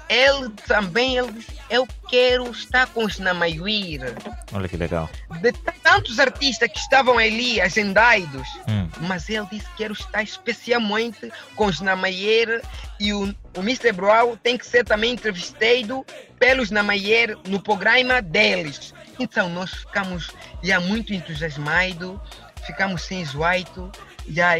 [0.09, 4.15] ele também ele disse, eu quero estar com os Namajuíra.
[4.53, 5.09] Olha que legal.
[5.39, 5.51] De
[5.83, 8.89] tantos artistas que estavam ali agendados, hum.
[9.01, 12.61] mas ele disse, quero estar especialmente com os Namajuíra
[12.99, 13.91] e o, o Mr.
[13.91, 16.05] Brown tem que ser também entrevistado
[16.39, 18.93] pelos Namajuíra no programa deles.
[19.21, 20.31] Então nós ficamos
[20.63, 22.19] já muito entusiasmados,
[22.65, 23.91] ficamos sem zoito,
[24.27, 24.53] já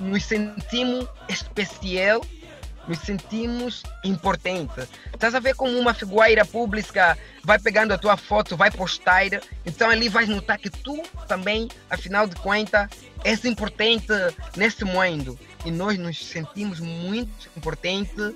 [0.00, 2.24] nos sentimos especial,
[2.88, 4.88] nos sentimos importantes.
[5.12, 9.26] Estás a ver como uma figura pública vai pegando a tua foto, vai postar,
[9.66, 12.88] então ali vais notar que tu também, afinal de contas,
[13.22, 14.08] és importante
[14.56, 15.38] nesse mundo.
[15.64, 18.34] E nós nos sentimos muito importantes,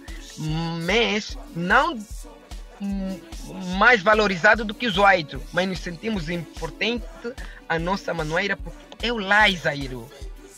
[0.84, 1.98] mas não
[3.76, 7.04] mais valorizado do que os outros, mas nos sentimos importante
[7.68, 10.08] a nossa maneira porque é o Lázaro.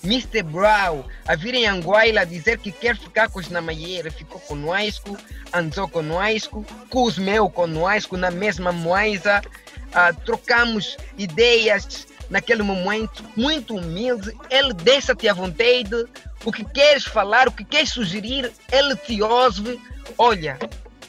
[0.05, 0.43] Mr.
[0.43, 5.19] Brown a vir em Anguaila dizer que quer ficar com os Namayeira, ficou conosco,
[5.53, 14.73] andou conosco, cusmeu conosco na mesma moisa, uh, trocamos ideias naquele momento, muito humilde, ele
[14.75, 16.07] deixa-te à vontade,
[16.45, 19.81] o que queres falar, o que queres sugerir, ele te ouve,
[20.17, 20.59] olha,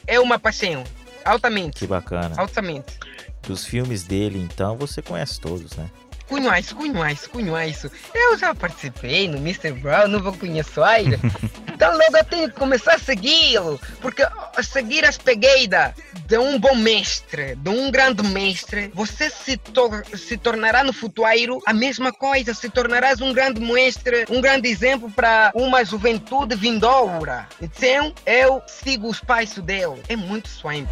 [0.06, 0.84] é uma paixão.
[1.24, 1.78] Altamente.
[1.80, 2.34] Que bacana.
[2.36, 2.98] Altamente.
[3.42, 5.90] Dos filmes dele, então, você conhece todos, né?
[6.28, 7.90] Conheço, conheço, conheço.
[8.14, 9.72] Eu já participei no Mr.
[9.72, 11.18] Brown, não vou conhecer ele.
[11.78, 15.92] Então logo eu tenho que começar a segui-lo, porque a seguir as pegueiras
[16.26, 21.62] de um bom mestre, de um grande mestre, você se, tor se tornará no futuro
[21.64, 27.46] a mesma coisa, se tornarás um grande mestre, um grande exemplo para uma juventude vindoura.
[27.62, 30.88] Então eu sigo os passos dele, é muito suave.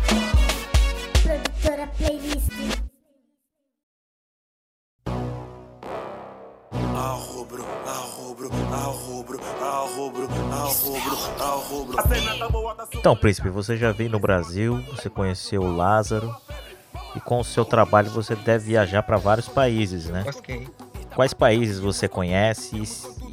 [1.24, 2.75] Produtora Playlist.
[6.96, 10.28] Arrobro, arrobro, arrobro, arrobro,
[11.38, 12.88] arrobro, arrobro.
[12.94, 16.34] Então, príncipe, você já veio no Brasil, você conheceu o Lázaro
[17.14, 20.24] e com o seu trabalho você deve viajar para vários países, né?
[20.26, 20.66] Ok.
[21.14, 22.76] Quais países você conhece?
[22.76, 22.84] E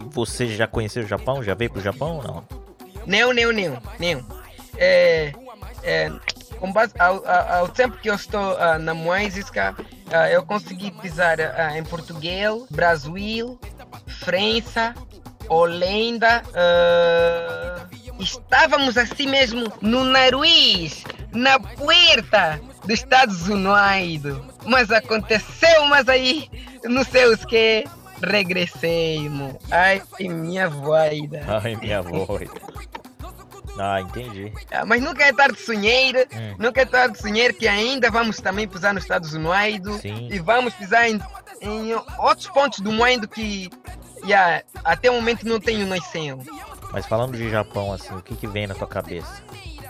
[0.10, 1.42] você já conheceu o Japão?
[1.42, 2.44] Já veio pro Japão ou não?
[3.08, 4.26] Não, não, não, não.
[4.78, 5.34] É,
[5.84, 6.12] é,
[6.60, 9.76] com base ao, ao, tempo que eu estou uh, na uh,
[10.32, 13.60] eu consegui pisar uh, em Portugal, Brasil,
[14.08, 14.94] França,
[15.50, 16.44] Holanda.
[18.20, 24.40] estávamos assim mesmo no nariz, na puerta dos Estados Unidos.
[24.66, 26.50] Mas aconteceu, mas aí
[26.84, 27.84] não sei o que
[28.22, 29.30] regressei,
[29.70, 31.44] Ai, minha voida.
[31.48, 32.52] Ai, minha voida.
[33.78, 34.54] Ah, entendi.
[34.72, 36.56] Ah, mas nunca é tarde sonheiro, hum.
[36.60, 40.30] nunca é tarde sonheiro que ainda vamos também pisar nos Estados Unidos Sim.
[40.32, 41.20] e vamos pisar em,
[41.62, 43.70] em outros pontos do mundo que
[44.26, 46.40] yeah, até o momento não tenho noção.
[46.92, 49.42] Mas falando de Japão, assim, o que, que vem na tua cabeça?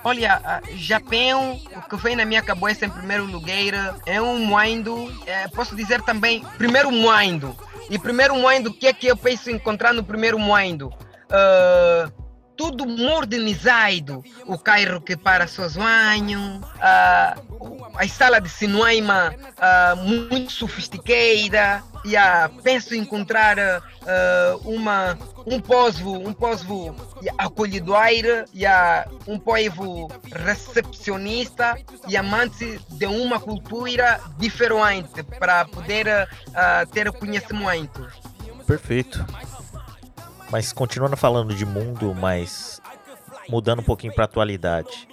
[0.05, 5.47] Olha, Japão, o que vem na minha cabeça em primeiro lugar é um mundo, é,
[5.49, 7.55] posso dizer também, primeiro mundo.
[7.89, 10.87] E primeiro mundo, o que é que eu penso encontrar no primeiro mundo?
[11.29, 12.22] Uh,
[12.55, 14.23] tudo modernizado.
[14.45, 21.83] O carro que para sozinho, uh, a sala de cinema uh, muito sofisticada.
[22.05, 23.55] E uh, penso encontrar
[24.65, 26.93] uma, um povo, um povo
[27.37, 28.03] acolhedor,
[28.53, 28.65] e
[29.25, 30.11] um povo
[30.45, 31.77] recepcionista
[32.09, 36.27] e amante de uma cultura diferente para poder
[36.91, 38.05] ter conhecimento.
[38.67, 39.25] Perfeito.
[40.53, 42.79] Mas continuando falando de mundo, mas
[43.49, 45.07] mudando um pouquinho para atualidade.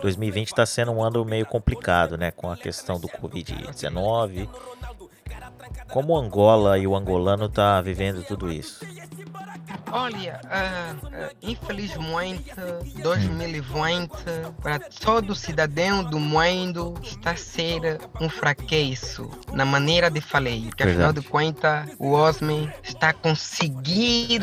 [0.00, 2.30] 2020 está sendo um ano meio complicado, né?
[2.30, 4.48] Com a questão do Covid-19.
[5.90, 8.86] Como Angola e o angolano tá vivendo tudo isso?
[9.90, 12.52] Olha, uh, uh, infelizmente,
[13.00, 14.10] 2020
[14.62, 20.44] para todo cidadão do mundo está a ser um fracasso na maneira de falar.
[20.66, 24.40] Porque afinal de contas, o Osme está a conseguir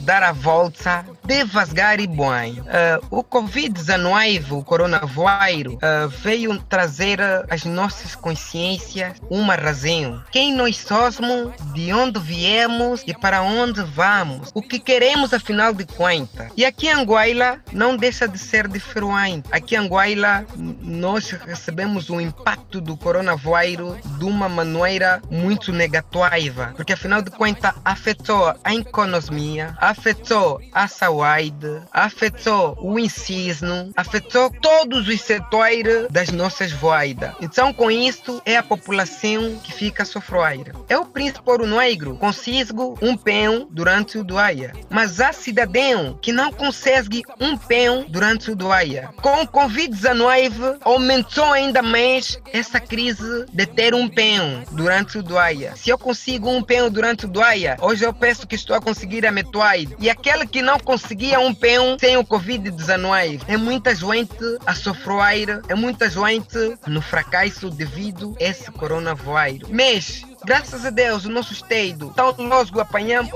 [0.00, 2.60] dar a volta devagar e bem.
[2.60, 5.76] Uh, o Covid-19, o coronavírus,
[6.22, 7.20] veio trazer
[7.50, 10.22] às nossas consciências uma razão.
[10.30, 14.50] Quem nós somos, de onde viemos e para onde vamos.
[14.54, 16.48] O que queremos afinal de contas.
[16.56, 19.48] E aqui em Anguaila não deixa de ser diferente.
[19.50, 26.92] Aqui em Anguaila nós recebemos o impacto do coronavírus de uma maneira muito negativa, porque
[26.92, 35.20] afinal de contas afetou a economia, afetou a saúde, afetou o ensino, afetou todos os
[35.20, 37.34] setores das nossas vidas.
[37.40, 40.84] Então com isso é a população que fica sofrendo.
[40.88, 46.32] É o príncipe ouro negro, consigo um pão durante o doaia mas há cidadão que
[46.32, 49.10] não consegue um pão durante o doaia.
[49.20, 55.74] Com o Covid-19, aumentou ainda mais essa crise de ter um pão durante o doaia.
[55.76, 59.26] Se eu consigo um pão durante o doaia, hoje eu peço que estou a conseguir
[59.26, 59.96] a metade.
[59.98, 65.60] E aquele que não conseguia um pão sem o Covid-19, é muita gente a sofrer,
[65.68, 69.68] é muita gente no fracasso devido a esse coronavírus.
[69.70, 73.30] Mas graças a Deus, o nosso estado, tão logo apanhamos,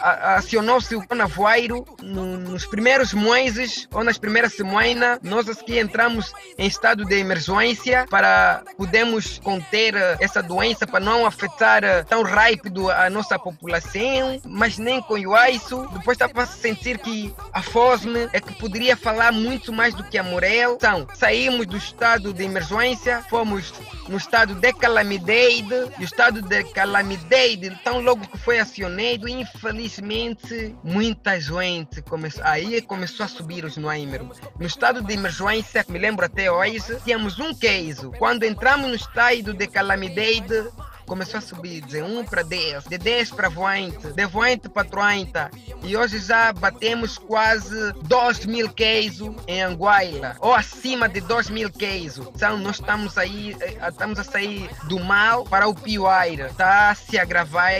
[0.00, 6.66] acionou-se o coronavírus no, nos primeiros meses ou nas primeiras semanas, nós aqui entramos em
[6.66, 13.38] estado de emergência para podermos conter essa doença, para não afetar tão rápido a nossa
[13.38, 18.96] população, mas nem com isso, depois estava a sentir que a fome é que poderia
[18.96, 20.74] falar muito mais do que a Morel.
[20.74, 23.72] Então, saímos do estado de emergência, fomos
[24.08, 31.40] no estado de calamidade, o estado de calamidade, então logo que foi acionado, infelizmente, muita
[31.40, 34.40] gente começou, aí começou a subir os números.
[34.58, 38.12] No estado de emergência, me lembro até hoje, tínhamos um caso.
[38.18, 40.68] Quando entramos no estado de calamidade,
[41.06, 45.50] começou a subir de 1 para 10, de 10 para 20, de 20 para 30
[45.82, 51.70] e hoje já batemos quase 2 mil casos em Anguila, ou acima de 2 mil
[51.72, 52.28] casos.
[52.34, 56.94] Então nós estamos aí, eh, estamos a sair do mal para o pior, está a
[56.94, 57.72] se agravar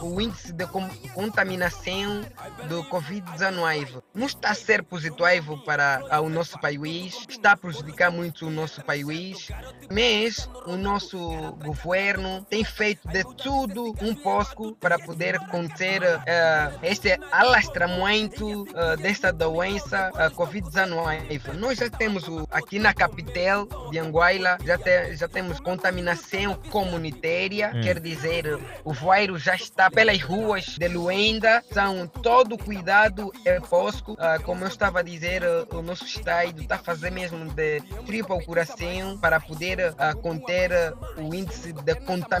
[0.00, 0.66] o índice de
[1.14, 2.22] contaminação
[2.68, 4.02] do Covid-19.
[4.14, 8.82] Não está a ser positivo para o nosso país, está a prejudicar muito o nosso
[8.82, 9.50] país,
[9.90, 11.18] mas o nosso
[11.62, 19.32] governo tem feito de tudo um pouco para poder conter uh, este alastramento uh, desta
[19.32, 21.54] doença uh, Covid-19.
[21.54, 27.70] Nós já temos o, aqui na capital de Anguila, já, te, já temos contaminação comunitária,
[27.72, 27.82] hum.
[27.82, 34.16] quer dizer, o vírus já está pelas ruas de Luenda, então todo cuidado é posto.
[34.42, 39.16] como eu estava a dizer, o nosso estado está a fazer mesmo de tripla curação
[39.18, 40.70] para poder conter
[41.16, 42.39] o índice de contaminação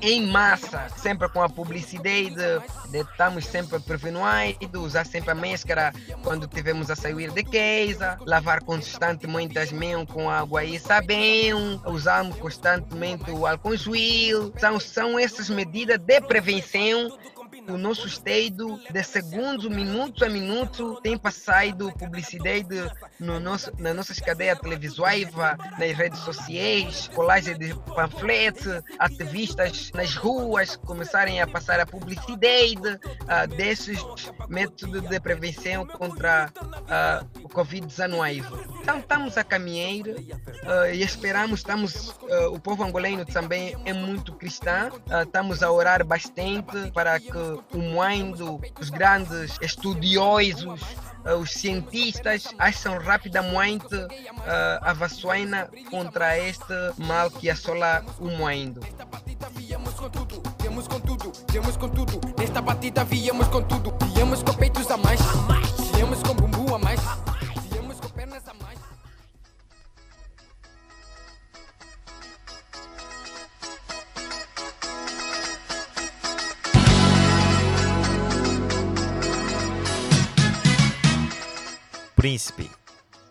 [0.00, 2.34] em massa, sempre com a publicidade
[2.90, 5.92] de, estamos sempre prevenidos, usar sempre a máscara
[6.22, 12.36] quando tivemos a sair de casa, lavar constantemente as mãos com água e sabão, usamos
[12.36, 14.52] constantemente o álcool gel.
[14.58, 17.16] São, são essas medidas de prevenção
[17.68, 24.18] o nosso estado de segundos, minuto a minuto, tem passado publicidade no nosso, nas nossas
[24.18, 25.28] cadeias televisões,
[25.78, 33.56] nas redes sociais, colagem de panfletos, ativistas nas ruas começarem a passar a publicidade uh,
[33.56, 34.00] desses
[34.48, 38.44] métodos de prevenção contra uh, o Covid-19.
[38.80, 44.32] Então estamos a caminhar uh, e esperamos, estamos, uh, o povo angolano também é muito
[44.34, 44.90] cristão,
[45.24, 50.80] estamos a orar bastante para que o mundo, os grandes estudiosos,
[51.24, 54.10] uh, os cientistas acham rapidamente uh,
[54.82, 58.80] a vacina contra este mal que assola o.
[59.56, 62.20] Viemos com tudo, viemos com tudo, viemos com tudo.
[62.38, 65.20] Nesta batida viemos com tudo, viemos com peitos a mais,
[82.22, 82.70] Príncipe,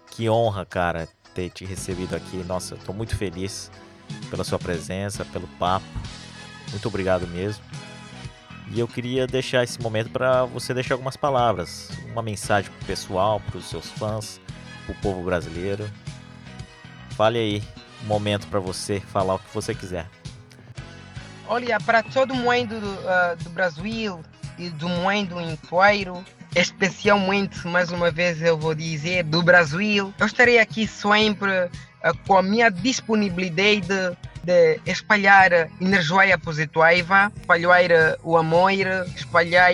[0.10, 2.36] que honra, cara, ter te recebido aqui.
[2.44, 3.72] Nossa, estou muito feliz
[4.30, 5.86] pela sua presença, pelo papo.
[6.72, 7.64] Muito obrigado mesmo.
[8.70, 13.40] E eu queria deixar esse momento para você deixar algumas palavras, uma mensagem pro pessoal,
[13.40, 14.42] para os seus fãs,
[14.86, 15.90] para o povo brasileiro.
[17.12, 17.64] Fale aí,
[18.04, 20.06] um momento para você falar o que você quiser.
[21.48, 24.20] Olha, para todo mundo do, uh, do Brasil
[24.58, 26.26] e do mundo inteiro,
[26.56, 30.14] especialmente, mais uma vez eu vou dizer, do Brasil.
[30.20, 38.18] Eu estarei aqui sempre uh, com a minha disponibilidade de, de espalhar energia positiva, espalhar
[38.24, 38.72] o amor,
[39.16, 39.72] espalhar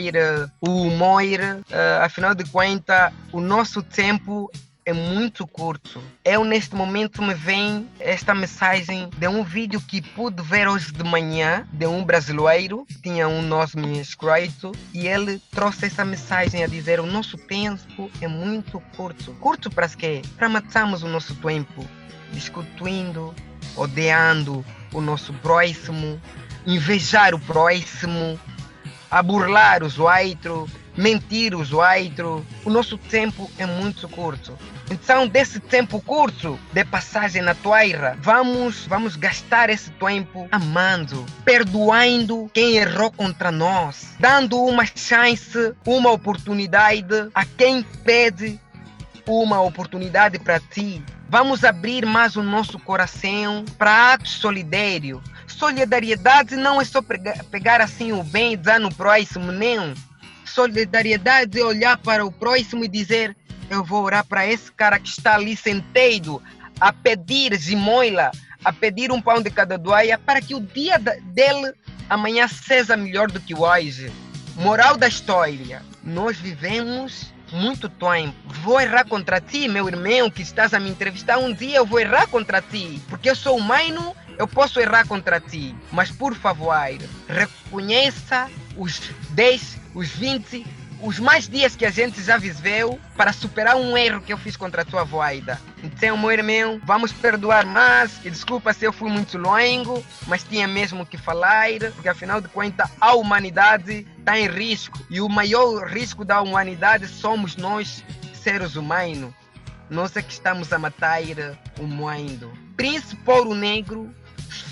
[0.61, 1.21] o humor.
[1.21, 4.51] Uh, afinal de contas, o nosso tempo
[4.87, 6.01] é muito curto.
[6.23, 11.03] Eu neste momento me vem esta mensagem de um vídeo que pude ver hoje de
[11.03, 17.01] manhã de um brasileiro, tinha um nome escrito e ele trouxe essa mensagem a dizer
[17.01, 19.33] o nosso tempo é muito curto.
[19.41, 20.21] Curto para quê?
[20.37, 21.85] Para matarmos o nosso tempo
[22.31, 23.35] discutindo,
[23.75, 24.63] odiando
[24.93, 26.17] o nosso próximo,
[26.65, 28.39] invejar o próximo,
[29.11, 32.43] a burlar os outros, mentir os outros.
[32.65, 34.57] O nosso tempo é muito curto.
[34.89, 42.49] Então, desse tempo curto de passagem na terra, vamos, vamos gastar esse tempo amando, perdoando
[42.53, 48.59] quem errou contra nós, dando uma chance, uma oportunidade a quem pede
[49.27, 51.03] uma oportunidade para ti.
[51.29, 55.21] Vamos abrir mais o nosso coração para atos solidários.
[55.45, 59.93] Solidariedade não é só pegar assim o bem e dar no próximo, não.
[60.47, 63.35] Solidariedade é olhar para o próximo e dizer:
[63.69, 66.41] eu vou orar para esse cara que está ali sentado
[66.79, 68.31] a pedir zimoila,
[68.63, 71.73] a pedir um pão de cada doia, para que o dia dele
[72.09, 74.11] amanhã seja melhor do que hoje.
[74.55, 78.35] Moral da história: nós vivemos muito tempo.
[78.63, 81.37] Vou errar contra ti, meu irmão, que estás a me entrevistar.
[81.37, 85.39] Um dia eu vou errar contra ti, porque eu sou humano, eu posso errar contra
[85.39, 85.75] ti.
[85.91, 86.75] Mas por favor,
[87.27, 90.65] reconheça os 10, os 20,
[91.01, 94.57] os mais dias que a gente já viveu para superar um erro que eu fiz
[94.57, 95.59] contra a tua voida.
[95.83, 98.19] Então, meu irmão, vamos perdoar mais.
[98.25, 102.47] E desculpa se eu fui muito longo, mas tinha mesmo que falar, porque afinal de
[102.47, 104.99] contas a humanidade está em risco.
[105.09, 108.03] E o maior risco da humanidade somos nós,
[108.33, 109.33] seres humanos.
[109.89, 111.21] Nós é que estamos a matar
[111.79, 112.51] o mundo.
[112.75, 114.13] Príncipe Ouro Negro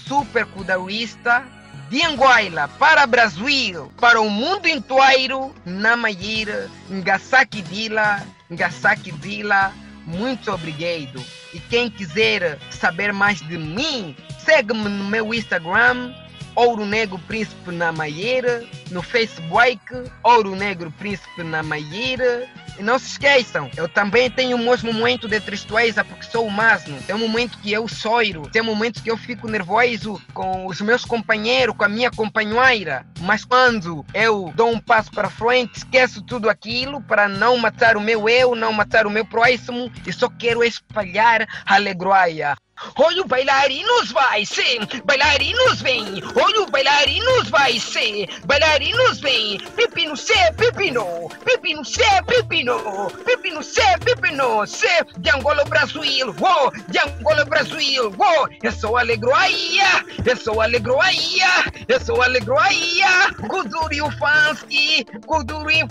[0.08, 1.46] super cuidadista
[1.90, 9.72] de Angola para Brasil, para o mundo inteiro, na Maíra, Ngasaki Dila, Ngasaki Dila,
[10.06, 11.24] muito obrigado.
[11.54, 16.14] E quem quiser saber mais de mim, segue-me no meu Instagram,
[16.56, 19.80] Ouro Negro Príncipe na Maieira, no Facebook,
[20.24, 22.48] Ouro Negro Príncipe na Maieira.
[22.78, 27.00] E não se esqueçam, eu também tenho meus momentos de tristeza porque sou humano.
[27.06, 30.82] Tem um momento que eu choro, tem um momento que eu fico nervoso com os
[30.82, 33.06] meus companheiros, com a minha companheira.
[33.22, 38.02] Mas quando eu dou um passo para frente, esqueço tudo aquilo para não matar o
[38.02, 42.56] meu eu, não matar o meu próximo e só quero espalhar alegria.
[42.98, 46.22] Olha bailarinos vai ser, bailarinos vem.
[46.36, 49.58] Olha bailarinos vai ser, bailarinos vem.
[49.76, 54.88] Pepino C, pepino, pepino C, pepino, pepino C, pepino C.
[55.18, 58.48] De Angola Brasil, oh, de Angola Brasil, oh.
[58.62, 63.34] Eu sou alegroia, eu sou alegroia, eu sou alegroia.
[63.48, 65.82] Kuduri Ufanski, Kuduri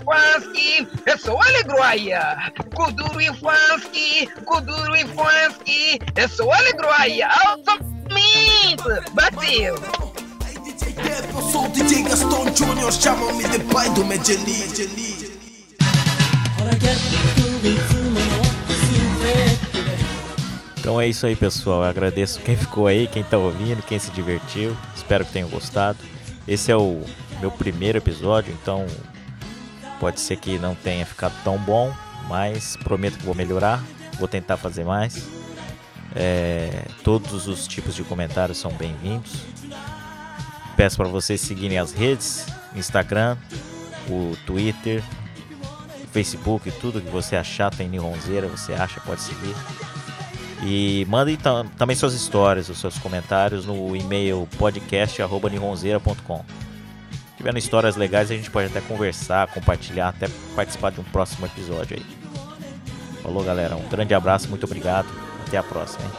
[1.05, 2.51] eu sou alegroia.
[2.75, 5.05] Kuduri Ufanski, Kuduri
[6.15, 7.29] eu sou alegroia
[8.09, 8.75] aí!
[9.13, 9.75] Bateu!
[11.33, 14.03] Eu sou o DJ Gaston Junior, chamam-me de pai do.
[20.77, 21.83] Então é isso aí, pessoal.
[21.83, 24.75] Eu agradeço quem ficou aí, quem tá ouvindo, quem se divertiu.
[24.95, 25.97] Espero que tenham gostado.
[26.47, 27.01] Esse é o
[27.39, 28.85] meu primeiro episódio, então
[29.99, 31.93] pode ser que não tenha ficado tão bom,
[32.27, 33.83] mas prometo que vou melhorar.
[34.19, 35.44] Vou tentar fazer mais.
[36.15, 39.33] É, todos os tipos de comentários são bem-vindos.
[40.77, 42.45] Peço para vocês seguirem as redes,
[42.75, 43.37] Instagram,
[44.09, 45.03] o Twitter,
[46.03, 49.55] o Facebook, tudo que você achar tem Nihonzeira, você acha, pode seguir.
[50.63, 51.37] E mandem
[51.77, 56.37] também suas histórias, os seus comentários no e-mail podcast@nihonzeira.com.
[56.37, 61.45] Se tiverem histórias legais, a gente pode até conversar, compartilhar, até participar de um próximo
[61.45, 62.05] episódio aí.
[63.21, 63.75] Falou, galera.
[63.75, 65.24] Um grande abraço, muito obrigado.
[65.47, 66.05] Até a próxima.
[66.05, 66.11] Hein?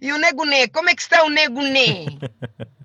[0.00, 0.68] E o Nego Né?
[0.68, 2.06] Como é que está o Nego Né?